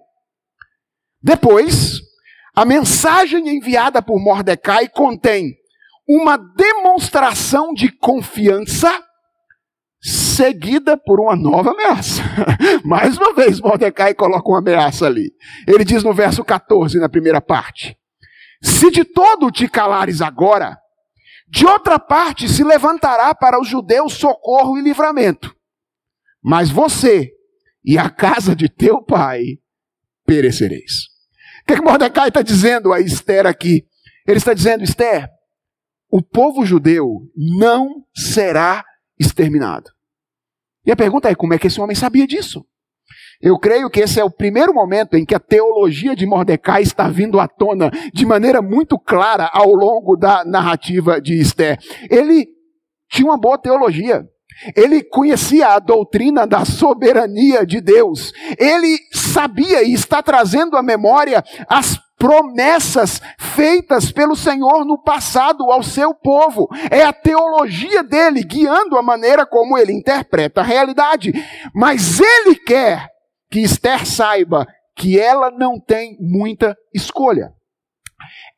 [1.21, 1.99] Depois,
[2.55, 5.53] a mensagem enviada por Mordecai contém
[6.07, 9.03] uma demonstração de confiança
[10.39, 12.21] seguida por uma nova ameaça.
[12.85, 15.33] Mais uma vez, Mordecai coloca uma ameaça ali.
[15.67, 17.97] Ele diz no verso 14, na primeira parte:
[18.61, 20.77] Se de todo te calares agora,
[21.49, 25.53] de outra parte se levantará para os judeus socorro e livramento.
[26.41, 27.31] Mas você
[27.83, 29.41] e a casa de teu pai
[30.25, 31.09] perecereis.
[31.63, 33.85] O que, é que Mordecai está dizendo a Esther aqui?
[34.25, 35.27] Ele está dizendo, Esther,
[36.09, 38.85] o povo judeu não será
[39.19, 39.89] exterminado.
[40.85, 42.65] E a pergunta é: como é que esse homem sabia disso?
[43.41, 47.07] Eu creio que esse é o primeiro momento em que a teologia de Mordecai está
[47.07, 51.79] vindo à tona de maneira muito clara ao longo da narrativa de Esther.
[52.09, 52.47] Ele
[53.09, 54.25] tinha uma boa teologia.
[54.75, 58.33] Ele conhecia a doutrina da soberania de Deus.
[58.57, 65.81] Ele sabia e está trazendo à memória as promessas feitas pelo Senhor no passado ao
[65.81, 66.67] seu povo.
[66.91, 71.33] É a teologia dele guiando a maneira como ele interpreta a realidade.
[71.73, 73.07] Mas ele quer
[73.49, 77.53] que Esther saiba que ela não tem muita escolha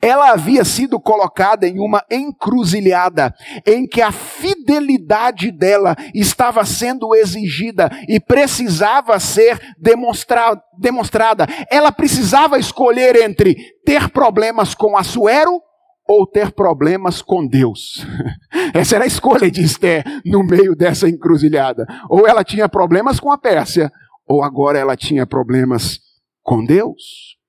[0.01, 3.33] ela havia sido colocada em uma encruzilhada
[3.65, 11.45] em que a fidelidade dela estava sendo exigida e precisava ser demonstra demonstrada.
[11.69, 15.61] Ela precisava escolher entre ter problemas com Assuero
[16.07, 18.05] ou ter problemas com Deus.
[18.73, 21.85] Essa era a escolha de Esther no meio dessa encruzilhada.
[22.09, 23.91] Ou ela tinha problemas com a Pérsia,
[24.27, 25.99] ou agora ela tinha problemas
[26.43, 27.39] com Deus.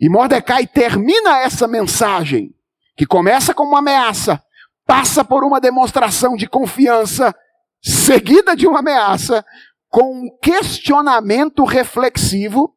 [0.00, 2.54] E Mordecai termina essa mensagem,
[2.96, 4.42] que começa com uma ameaça,
[4.86, 7.34] passa por uma demonstração de confiança,
[7.82, 9.44] seguida de uma ameaça,
[9.88, 12.74] com um questionamento reflexivo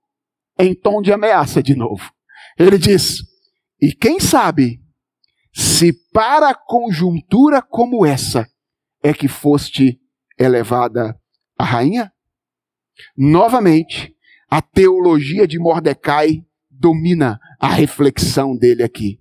[0.60, 2.12] em tom de ameaça de novo.
[2.58, 3.18] Ele diz:
[3.82, 4.80] E quem sabe
[5.54, 8.48] se para conjuntura como essa
[9.02, 10.00] é que foste
[10.38, 11.20] elevada
[11.58, 12.12] a rainha?
[13.16, 14.16] Novamente,
[14.50, 16.44] a teologia de Mordecai
[16.80, 19.20] domina a reflexão dele aqui.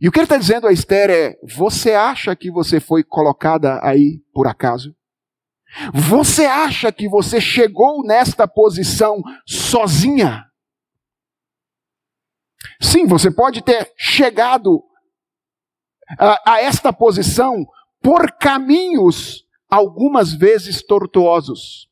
[0.00, 3.80] E o que ele está dizendo a Esther é: você acha que você foi colocada
[3.82, 4.94] aí por acaso?
[5.92, 10.44] Você acha que você chegou nesta posição sozinha?
[12.80, 14.82] Sim, você pode ter chegado
[16.18, 17.66] a, a esta posição
[18.02, 21.88] por caminhos algumas vezes tortuosos,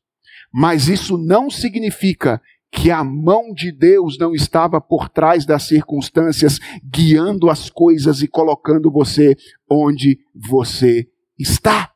[0.53, 2.41] mas isso não significa
[2.73, 8.27] que a mão de Deus não estava por trás das circunstâncias, guiando as coisas e
[8.27, 9.37] colocando você
[9.69, 11.07] onde você
[11.37, 11.93] está.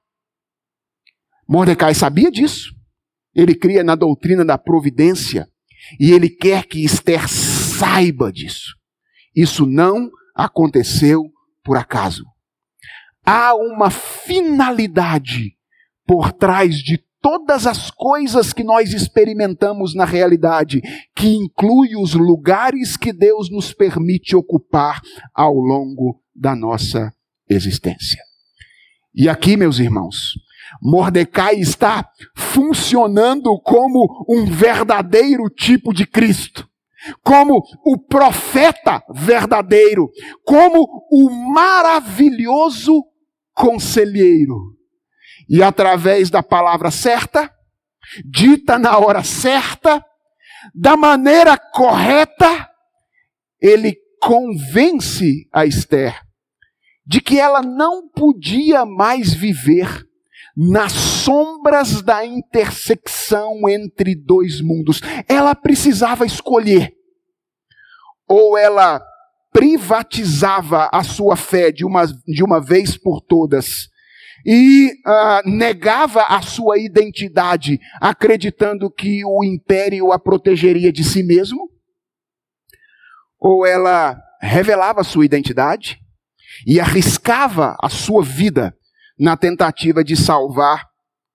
[1.50, 2.76] Mordecai sabia disso.
[3.34, 5.50] Ele cria na doutrina da providência
[6.00, 8.76] e ele quer que Esther saiba disso.
[9.36, 11.24] Isso não aconteceu
[11.64, 12.24] por acaso.
[13.26, 15.58] Há uma finalidade
[16.06, 20.82] por trás de todas as coisas que nós experimentamos na realidade,
[21.16, 25.02] que inclui os lugares que Deus nos permite ocupar
[25.34, 27.12] ao longo da nossa
[27.50, 28.22] existência.
[29.14, 30.34] E aqui, meus irmãos,
[30.82, 36.68] Mordecai está funcionando como um verdadeiro tipo de Cristo,
[37.24, 40.10] como o profeta verdadeiro,
[40.44, 43.04] como o maravilhoso
[43.54, 44.77] conselheiro
[45.50, 47.52] e através da palavra certa,
[48.26, 50.04] dita na hora certa,
[50.74, 52.70] da maneira correta,
[53.62, 56.22] ele convence a Esther
[57.06, 60.06] de que ela não podia mais viver
[60.56, 65.00] nas sombras da intersecção entre dois mundos.
[65.30, 66.92] Ela precisava escolher.
[68.28, 69.02] Ou ela
[69.54, 73.88] privatizava a sua fé de uma, de uma vez por todas
[74.48, 81.70] e uh, negava a sua identidade, acreditando que o império a protegeria de si mesmo?
[83.40, 86.00] ou ela revelava sua identidade
[86.66, 88.76] e arriscava a sua vida
[89.18, 90.88] na tentativa de salvar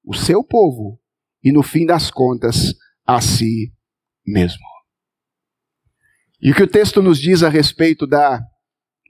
[0.05, 1.01] o seu povo
[1.43, 2.75] e, no fim das contas,
[3.07, 3.73] a si
[4.27, 4.65] mesmo.
[6.41, 8.41] E o que o texto nos diz a respeito da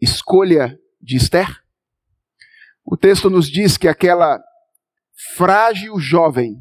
[0.01, 1.62] escolha de Esther?
[2.85, 4.41] O texto nos diz que aquela
[5.37, 6.57] frágil jovem,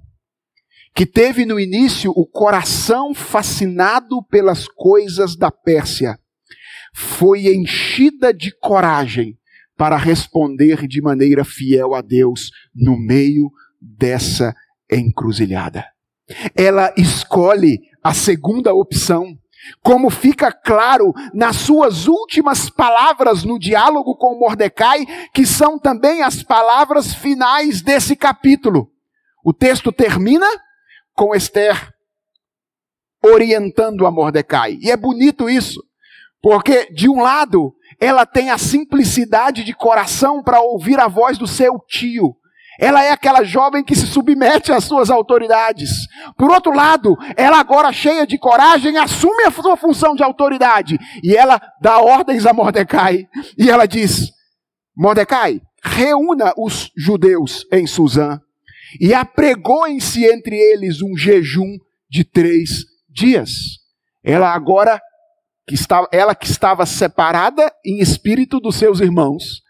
[0.94, 6.20] que teve no início o coração fascinado pelas coisas da Pérsia,
[6.94, 9.38] foi enchida de coragem
[9.78, 13.50] para responder de maneira fiel a Deus no meio
[13.82, 14.54] dessa
[14.92, 15.86] encruzilhada.
[16.56, 19.38] Ela escolhe a segunda opção.
[19.84, 26.42] Como fica claro nas suas últimas palavras no diálogo com Mordecai, que são também as
[26.44, 28.92] palavras finais desse capítulo.
[29.44, 30.48] O texto termina
[31.14, 31.92] com Esther
[33.24, 34.78] orientando a Mordecai.
[34.82, 35.84] E é bonito isso,
[36.42, 41.46] porque de um lado ela tem a simplicidade de coração para ouvir a voz do
[41.46, 42.36] seu tio.
[42.82, 45.92] Ela é aquela jovem que se submete às suas autoridades.
[46.36, 51.38] Por outro lado, ela agora cheia de coragem assume a sua função de autoridade e
[51.38, 53.28] ela dá ordens a Mordecai.
[53.56, 54.32] E ela diz:
[54.98, 58.40] Mordecai, reúna os judeus em Suzã
[59.00, 61.78] e apregoem-se entre eles um jejum
[62.10, 63.52] de três dias.
[64.24, 65.00] Ela agora
[65.68, 69.62] que estava, ela que estava separada em espírito dos seus irmãos,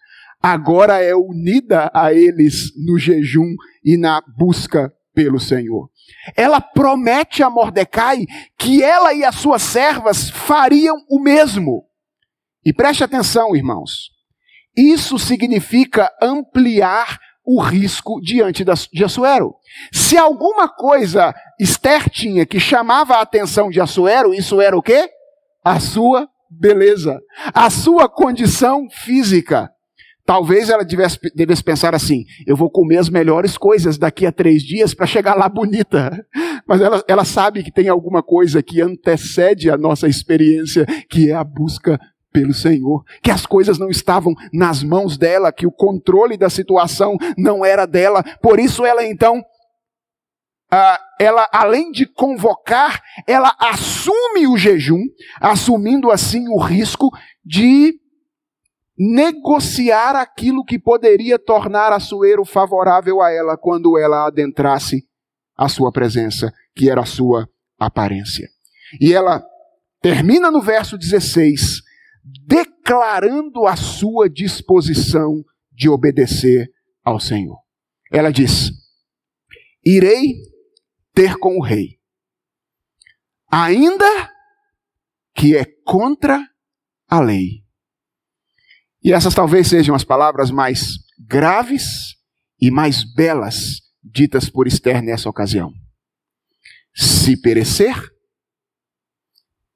[0.41, 5.89] agora é unida a eles no jejum e na busca pelo Senhor.
[6.35, 8.25] Ela promete a Mordecai
[8.57, 11.85] que ela e as suas servas fariam o mesmo.
[12.65, 14.09] E preste atenção, irmãos.
[14.75, 18.63] Isso significa ampliar o risco diante
[18.93, 19.55] de Assuero.
[19.91, 25.09] Se alguma coisa Esther tinha que chamava a atenção de Assuero, isso era o quê?
[25.63, 27.19] a sua beleza,
[27.53, 29.71] a sua condição física.
[30.25, 34.63] Talvez ela devesse, devesse pensar assim: eu vou comer as melhores coisas daqui a três
[34.63, 36.25] dias para chegar lá bonita.
[36.67, 41.33] Mas ela, ela sabe que tem alguma coisa que antecede a nossa experiência, que é
[41.33, 41.99] a busca
[42.31, 47.17] pelo Senhor, que as coisas não estavam nas mãos dela, que o controle da situação
[47.37, 48.23] não era dela.
[48.41, 49.43] Por isso ela então
[50.73, 55.01] ah, ela, além de convocar, ela assume o jejum,
[55.41, 57.09] assumindo assim o risco
[57.43, 57.93] de
[59.03, 65.07] negociar aquilo que poderia tornar Assuero favorável a ela quando ela adentrasse
[65.57, 67.49] a sua presença, que era a sua
[67.79, 68.47] aparência.
[68.99, 69.43] E ela
[70.01, 71.81] termina no verso 16,
[72.45, 76.69] declarando a sua disposição de obedecer
[77.03, 77.57] ao Senhor.
[78.11, 78.69] Ela diz:
[79.83, 80.35] Irei
[81.11, 81.97] ter com o rei,
[83.51, 84.05] ainda
[85.33, 86.39] que é contra
[87.09, 87.60] a lei.
[89.03, 92.15] E essas talvez sejam as palavras mais graves
[92.59, 95.71] e mais belas ditas por Esther nessa ocasião.
[96.93, 97.95] Se perecer,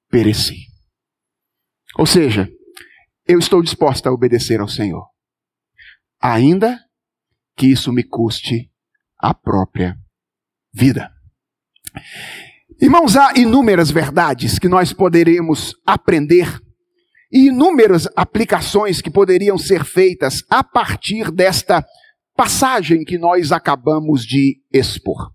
[0.09, 0.67] pereci.
[1.97, 2.49] Ou seja,
[3.27, 5.07] eu estou disposta a obedecer ao Senhor,
[6.19, 6.79] ainda
[7.55, 8.69] que isso me custe
[9.17, 9.97] a própria
[10.73, 11.11] vida.
[12.81, 16.61] Irmãos, há inúmeras verdades que nós poderemos aprender
[17.35, 21.85] e inúmeras aplicações que poderiam ser feitas a partir desta
[22.33, 25.33] passagem que nós acabamos de expor.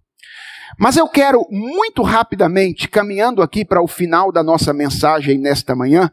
[0.78, 6.10] Mas eu quero muito rapidamente, caminhando aqui para o final da nossa mensagem nesta manhã,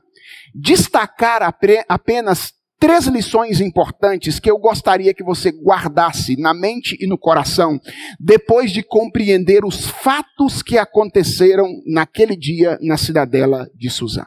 [0.53, 1.41] destacar
[1.87, 7.79] apenas três lições importantes que eu gostaria que você guardasse na mente e no coração,
[8.19, 14.25] depois de compreender os fatos que aconteceram naquele dia na cidadela de Suzã.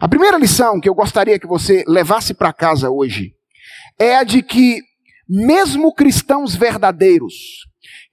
[0.00, 3.34] A primeira lição que eu gostaria que você levasse para casa hoje
[3.98, 4.80] é a de que,
[5.28, 7.34] mesmo cristãos verdadeiros,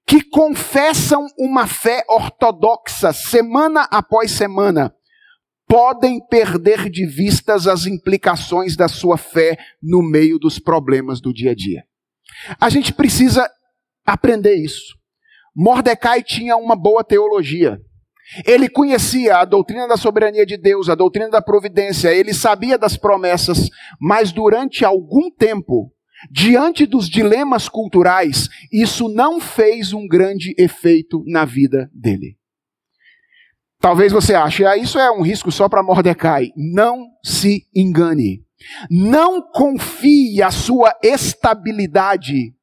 [0.08, 4.94] que confessam uma fé ortodoxa semana após semana,
[5.68, 11.52] podem perder de vistas as implicações da sua fé no meio dos problemas do dia
[11.52, 11.84] a dia.
[12.60, 13.48] A gente precisa
[14.06, 14.96] aprender isso.
[15.56, 17.80] Mordecai tinha uma boa teologia.
[18.46, 22.98] Ele conhecia a doutrina da soberania de Deus, a doutrina da providência, ele sabia das
[22.98, 23.70] promessas,
[24.00, 25.92] mas durante algum tempo,
[26.32, 32.38] diante dos dilemas culturais, isso não fez um grande efeito na vida dele.
[33.80, 36.52] Talvez você ache, ah, isso é um risco só para Mordecai.
[36.56, 38.44] Não se engane.
[38.90, 42.56] Não confie a sua estabilidade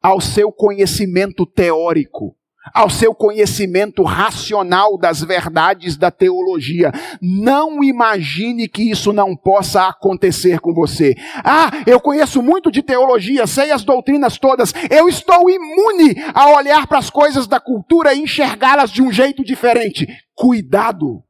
[0.00, 2.35] ao seu conhecimento teórico,
[2.72, 6.92] ao seu conhecimento racional das verdades da teologia.
[7.20, 11.14] Não imagine que isso não possa acontecer com você.
[11.44, 14.72] Ah, eu conheço muito de teologia, sei as doutrinas todas.
[14.90, 19.44] Eu estou imune a olhar para as coisas da cultura e enxergá-las de um jeito
[19.44, 20.06] diferente.
[20.34, 21.22] Cuidado.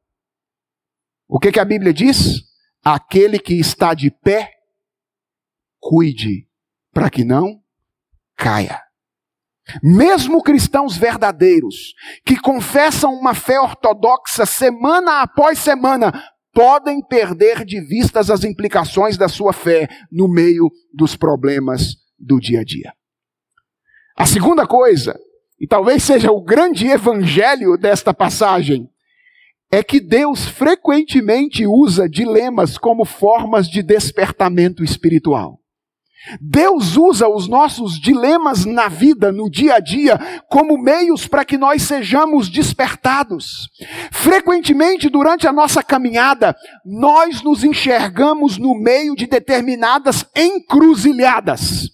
[1.27, 2.43] O que, que a Bíblia diz?
[2.83, 4.51] Aquele que está de pé,
[5.79, 6.47] cuide
[6.93, 7.61] para que não
[8.35, 8.86] caia.
[9.83, 11.93] Mesmo cristãos verdadeiros,
[12.25, 16.11] que confessam uma fé ortodoxa semana após semana,
[16.53, 22.61] podem perder de vistas as implicações da sua fé no meio dos problemas do dia
[22.61, 22.91] a dia.
[24.17, 25.19] A segunda coisa,
[25.59, 28.89] e talvez seja o grande evangelho desta passagem,
[29.71, 35.59] é que Deus frequentemente usa dilemas como formas de despertamento espiritual.
[36.41, 41.57] Deus usa os nossos dilemas na vida, no dia a dia, como meios para que
[41.57, 43.69] nós sejamos despertados.
[44.11, 46.55] Frequentemente, durante a nossa caminhada,
[46.85, 51.89] nós nos enxergamos no meio de determinadas encruzilhadas.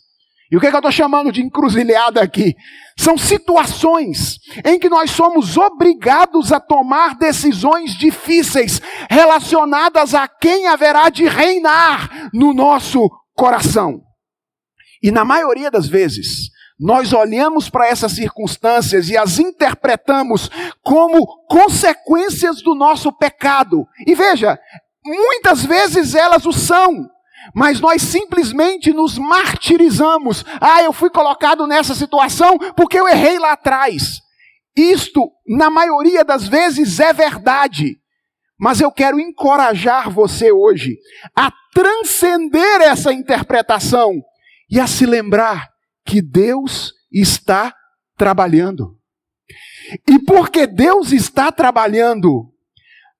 [0.51, 2.55] E o que, é que eu estou chamando de encruzilhada aqui?
[2.95, 11.09] São situações em que nós somos obrigados a tomar decisões difíceis relacionadas a quem haverá
[11.09, 14.01] de reinar no nosso coração.
[15.03, 16.49] E na maioria das vezes,
[16.79, 20.49] nós olhamos para essas circunstâncias e as interpretamos
[20.81, 23.85] como consequências do nosso pecado.
[24.07, 24.57] E veja,
[25.05, 27.09] muitas vezes elas o são,
[27.53, 30.45] mas nós simplesmente nos martirizamos.
[30.61, 34.21] Ah, eu fui colocado nessa situação porque eu errei lá atrás.
[34.75, 37.97] Isto, na maioria das vezes, é verdade.
[38.57, 40.97] Mas eu quero encorajar você hoje
[41.35, 44.23] a transcender essa interpretação
[44.73, 45.69] e a se lembrar
[46.03, 47.71] que Deus está
[48.17, 48.97] trabalhando.
[50.09, 52.51] E porque Deus está trabalhando,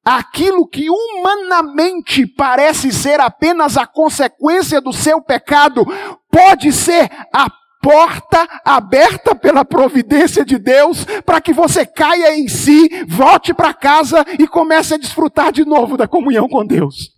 [0.03, 5.85] aquilo que humanamente parece ser apenas a consequência do seu pecado,
[6.31, 7.47] pode ser a
[7.83, 14.25] porta aberta pela providência de Deus para que você caia em si, volte para casa
[14.39, 17.11] e comece a desfrutar de novo da comunhão com Deus.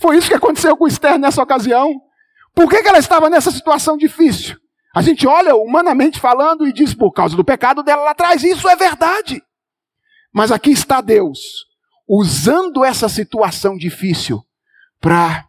[0.00, 2.09] Foi isso que aconteceu com Esther nessa ocasião.
[2.54, 4.56] Por que, que ela estava nessa situação difícil?
[4.94, 8.68] A gente olha humanamente falando e diz por causa do pecado dela lá atrás, isso
[8.68, 9.42] é verdade.
[10.32, 11.38] Mas aqui está Deus,
[12.08, 14.40] usando essa situação difícil
[15.00, 15.46] para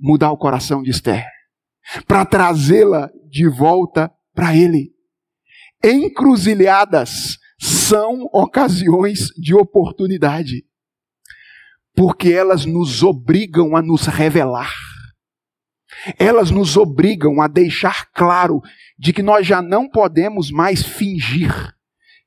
[0.00, 1.26] mudar o coração de Esther,
[2.06, 4.92] para trazê-la de volta para Ele.
[5.82, 10.64] Encruzilhadas são ocasiões de oportunidade,
[11.94, 14.72] porque elas nos obrigam a nos revelar
[16.18, 18.60] elas nos obrigam a deixar claro
[18.98, 21.74] de que nós já não podemos mais fingir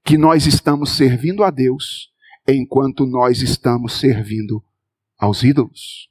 [0.04, 2.10] que nós estamos servindo a Deus
[2.48, 4.64] enquanto nós estamos servindo
[5.18, 6.10] aos ídolos.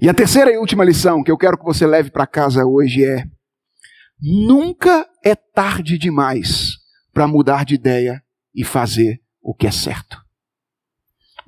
[0.00, 3.04] E a terceira e última lição que eu quero que você leve para casa hoje
[3.04, 3.24] é:
[4.20, 6.76] nunca é tarde demais
[7.12, 8.22] para mudar de ideia
[8.54, 10.20] e fazer o que é certo.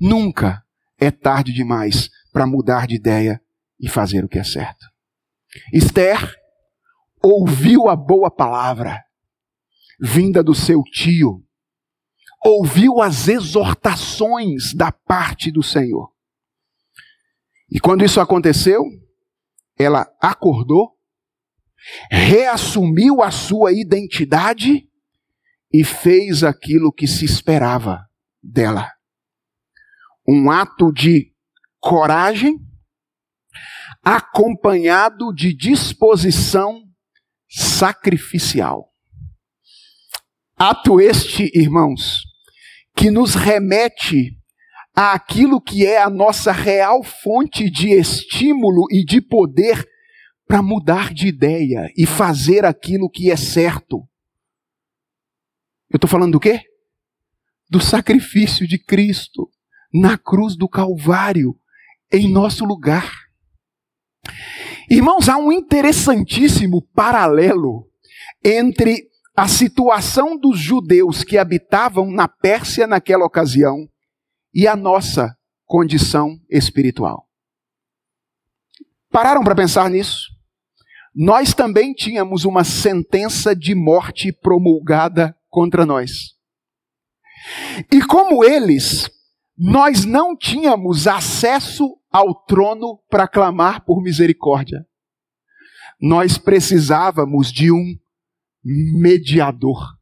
[0.00, 0.64] Nunca
[0.98, 3.40] é tarde demais para mudar de ideia
[3.80, 4.86] e fazer o que é certo.
[5.72, 6.36] Esther
[7.22, 9.02] ouviu a boa palavra
[10.00, 11.44] vinda do seu tio,
[12.44, 16.10] ouviu as exortações da parte do Senhor.
[17.70, 18.82] E quando isso aconteceu,
[19.78, 20.96] ela acordou,
[22.10, 24.88] reassumiu a sua identidade
[25.72, 28.06] e fez aquilo que se esperava
[28.42, 28.90] dela.
[30.26, 31.32] Um ato de
[31.78, 32.58] coragem
[34.02, 36.82] acompanhado de disposição
[37.48, 38.90] sacrificial.
[40.56, 42.22] Ato este, irmãos,
[42.94, 44.36] que nos remete
[44.94, 49.88] àquilo que é a nossa real fonte de estímulo e de poder
[50.46, 54.06] para mudar de ideia e fazer aquilo que é certo.
[55.88, 56.62] Eu estou falando do quê?
[57.68, 59.48] Do sacrifício de Cristo
[59.92, 61.58] na cruz do Calvário,
[62.12, 63.19] em nosso lugar.
[64.88, 67.86] Irmãos, há um interessantíssimo paralelo
[68.44, 73.88] entre a situação dos judeus que habitavam na Pérsia naquela ocasião
[74.52, 77.26] e a nossa condição espiritual.
[79.10, 80.28] Pararam para pensar nisso?
[81.14, 86.34] Nós também tínhamos uma sentença de morte promulgada contra nós.
[87.92, 89.10] E como eles,
[89.62, 94.86] nós não tínhamos acesso ao trono para clamar por misericórdia.
[96.00, 97.94] Nós precisávamos de um
[98.64, 99.98] mediador.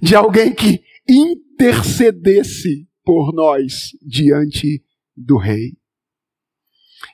[0.00, 4.84] de alguém que intercedesse por nós diante
[5.16, 5.76] do Rei.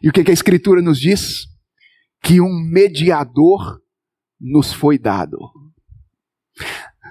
[0.03, 1.47] E o que, a Escritura nos diz?
[2.23, 3.81] Que um mediador
[4.39, 5.39] nos foi dado.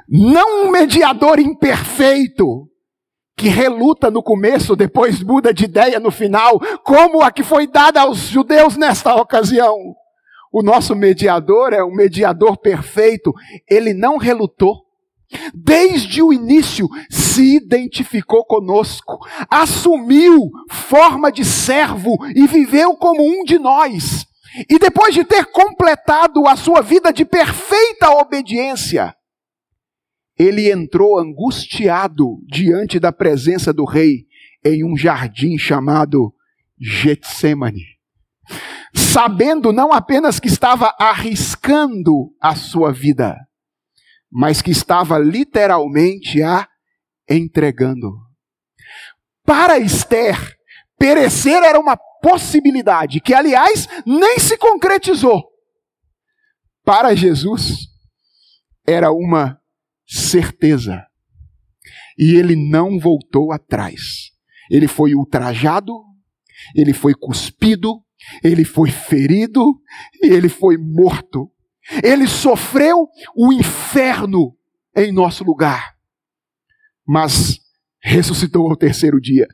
[0.07, 2.69] Não um mediador imperfeito,
[3.39, 8.01] que reluta no começo, depois muda de ideia no final, como a que foi dada
[8.01, 9.77] aos judeus nesta ocasião.
[10.51, 13.33] O nosso mediador é um mediador perfeito,
[13.69, 14.75] ele não relutou.
[15.53, 19.17] Desde o início se identificou conosco,
[19.49, 24.25] assumiu forma de servo e viveu como um de nós.
[24.69, 29.15] E depois de ter completado a sua vida de perfeita obediência,
[30.39, 34.25] ele entrou angustiado diante da presença do rei
[34.63, 36.33] em um jardim chamado
[36.79, 37.83] Getsemane,
[38.95, 43.35] sabendo não apenas que estava arriscando a sua vida,
[44.31, 46.65] mas que estava literalmente a
[47.29, 48.13] entregando.
[49.45, 50.37] Para Esther,
[50.97, 55.43] perecer era uma possibilidade, que aliás nem se concretizou.
[56.85, 57.87] Para Jesus,
[58.87, 59.59] era uma
[60.09, 61.05] certeza.
[62.17, 64.31] E ele não voltou atrás.
[64.69, 65.93] Ele foi ultrajado,
[66.75, 68.03] ele foi cuspido,
[68.43, 69.79] ele foi ferido
[70.21, 71.51] e ele foi morto.
[72.03, 74.55] Ele sofreu o inferno
[74.95, 75.95] em nosso lugar,
[77.07, 77.59] mas
[78.01, 79.47] ressuscitou ao terceiro dia.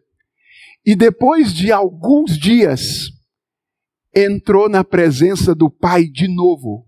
[0.86, 3.10] E depois de alguns dias,
[4.14, 6.86] entrou na presença do Pai de novo,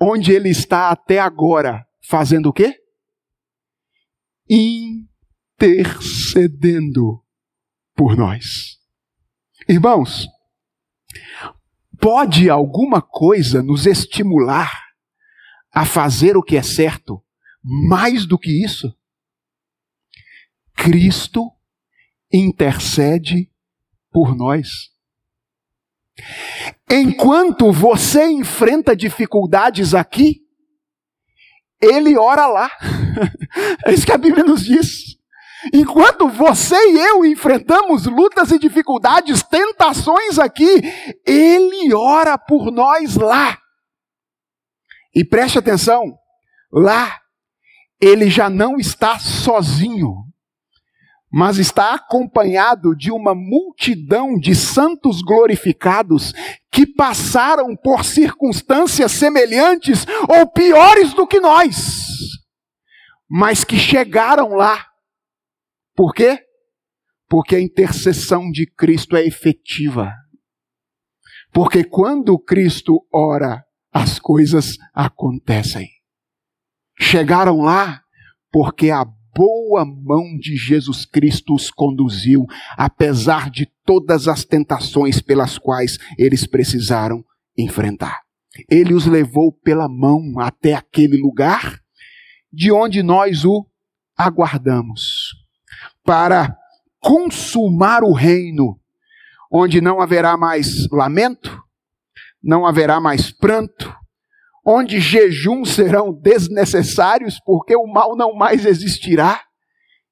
[0.00, 2.80] onde ele está até agora, fazendo o quê?
[5.58, 7.22] Intercedendo
[7.94, 8.78] por nós.
[9.68, 10.28] Irmãos,
[11.98, 14.70] Pode alguma coisa nos estimular
[15.72, 17.22] a fazer o que é certo
[17.62, 18.94] mais do que isso?
[20.74, 21.50] Cristo
[22.32, 23.50] intercede
[24.12, 24.90] por nós.
[26.88, 30.45] Enquanto você enfrenta dificuldades aqui,
[31.80, 32.70] ele ora lá.
[33.86, 35.16] É isso que a Bíblia nos diz.
[35.72, 40.82] Enquanto você e eu enfrentamos lutas e dificuldades, tentações aqui,
[41.24, 43.58] Ele ora por nós lá.
[45.14, 46.02] E preste atenção,
[46.70, 47.18] lá,
[48.00, 50.25] Ele já não está sozinho,
[51.38, 56.32] mas está acompanhado de uma multidão de santos glorificados
[56.72, 62.06] que passaram por circunstâncias semelhantes ou piores do que nós,
[63.28, 64.86] mas que chegaram lá
[65.94, 66.40] por quê?
[67.28, 70.10] Porque a intercessão de Cristo é efetiva.
[71.52, 73.62] Porque quando Cristo ora,
[73.92, 75.86] as coisas acontecem.
[76.98, 78.02] Chegaram lá
[78.50, 79.04] porque a
[79.36, 86.46] boa mão de Jesus Cristo os conduziu, apesar de todas as tentações pelas quais eles
[86.46, 87.22] precisaram
[87.56, 88.22] enfrentar.
[88.70, 91.78] Ele os levou pela mão até aquele lugar
[92.50, 93.66] de onde nós o
[94.16, 95.34] aguardamos
[96.02, 96.56] para
[96.98, 98.80] consumar o reino,
[99.52, 101.62] onde não haverá mais lamento,
[102.42, 103.94] não haverá mais pranto,
[104.66, 109.40] onde jejuns serão desnecessários, porque o mal não mais existirá,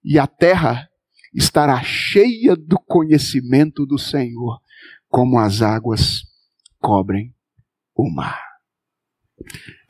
[0.05, 0.89] e a terra
[1.35, 4.61] estará cheia do conhecimento do Senhor,
[5.09, 6.23] como as águas
[6.79, 7.35] cobrem
[7.97, 8.41] o mar.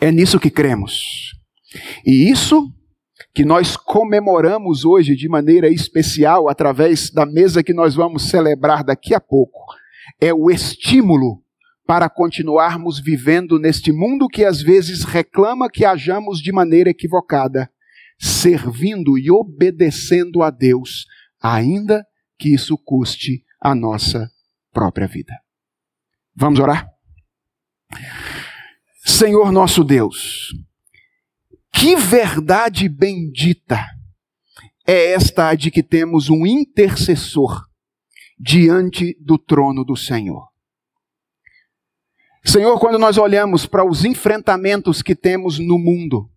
[0.00, 1.02] É nisso que cremos.
[2.06, 2.72] E isso
[3.34, 9.12] que nós comemoramos hoje de maneira especial através da mesa que nós vamos celebrar daqui
[9.12, 9.60] a pouco,
[10.20, 11.43] é o estímulo
[11.86, 17.70] para continuarmos vivendo neste mundo que às vezes reclama que hajamos de maneira equivocada,
[18.18, 21.06] servindo e obedecendo a Deus,
[21.42, 22.04] ainda
[22.38, 24.30] que isso custe a nossa
[24.72, 25.34] própria vida.
[26.34, 26.88] Vamos orar?
[29.04, 30.48] Senhor nosso Deus,
[31.72, 33.84] que verdade bendita
[34.86, 37.62] é esta de que temos um intercessor
[38.38, 40.53] diante do trono do Senhor.
[42.46, 46.30] Senhor, quando nós olhamos para os enfrentamentos que temos no mundo,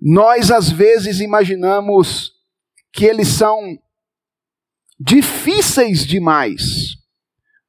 [0.00, 2.32] nós às vezes imaginamos
[2.92, 3.78] que eles são
[4.98, 6.96] difíceis demais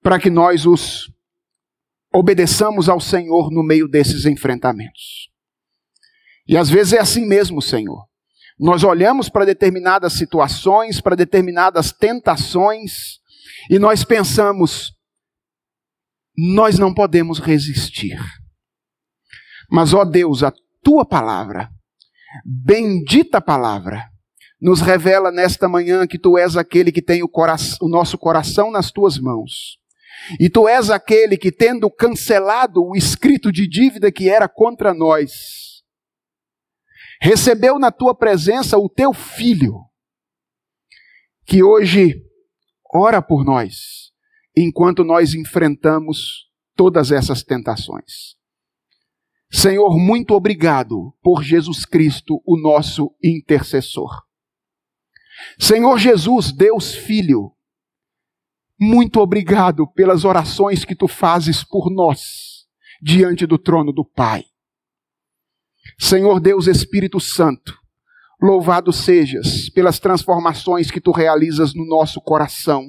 [0.02, 1.12] para que nós os
[2.14, 5.30] obedeçamos ao Senhor no meio desses enfrentamentos.
[6.48, 8.06] E às vezes é assim mesmo, Senhor.
[8.60, 13.20] Nós olhamos para determinadas situações, para determinadas tentações,
[13.70, 14.94] e nós pensamos,
[16.38, 18.20] nós não podemos resistir.
[19.70, 20.54] Mas, ó Deus, a
[20.84, 21.70] tua palavra,
[22.46, 24.10] bendita palavra,
[24.62, 27.30] nos revela nesta manhã que tu és aquele que tem o,
[27.82, 29.80] o nosso coração nas tuas mãos.
[30.40, 35.32] E tu és aquele que, tendo cancelado o escrito de dívida que era contra nós,
[37.20, 39.80] recebeu na tua presença o teu filho,
[41.46, 42.22] que hoje
[42.94, 44.11] ora por nós,
[44.56, 48.36] enquanto nós enfrentamos todas essas tentações.
[49.52, 54.10] Senhor, muito obrigado por Jesus Cristo, o nosso intercessor.
[55.60, 57.52] Senhor Jesus, Deus Filho,
[58.80, 62.66] muito obrigado pelas orações que tu fazes por nós
[63.02, 64.46] diante do trono do Pai.
[66.00, 67.78] Senhor Deus Espírito Santo,
[68.42, 72.86] louvado sejas pelas transformações que tu realizas no nosso coração,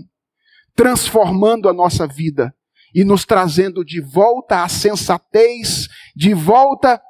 [0.75, 2.55] transformando a nossa vida
[2.95, 7.01] e nos trazendo de volta à sensatez, de volta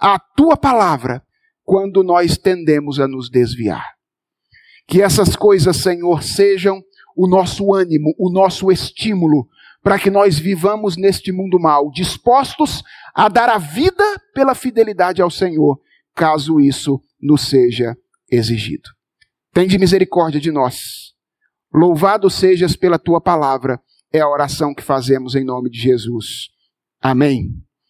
[0.00, 1.22] à tua palavra,
[1.64, 3.94] quando nós tendemos a nos desviar.
[4.86, 6.82] Que essas coisas, Senhor, sejam
[7.16, 9.48] o nosso ânimo, o nosso estímulo,
[9.82, 12.82] para que nós vivamos neste mundo mal, dispostos
[13.14, 14.04] a dar a vida
[14.34, 15.80] pela fidelidade ao Senhor,
[16.14, 17.96] caso isso nos seja
[18.30, 18.88] exigido.
[19.52, 21.03] Tende misericórdia de nós.
[21.74, 23.80] Louvado sejas pela tua palavra
[24.12, 26.48] é a oração que fazemos em nome de Jesus.
[27.02, 27.63] Amém.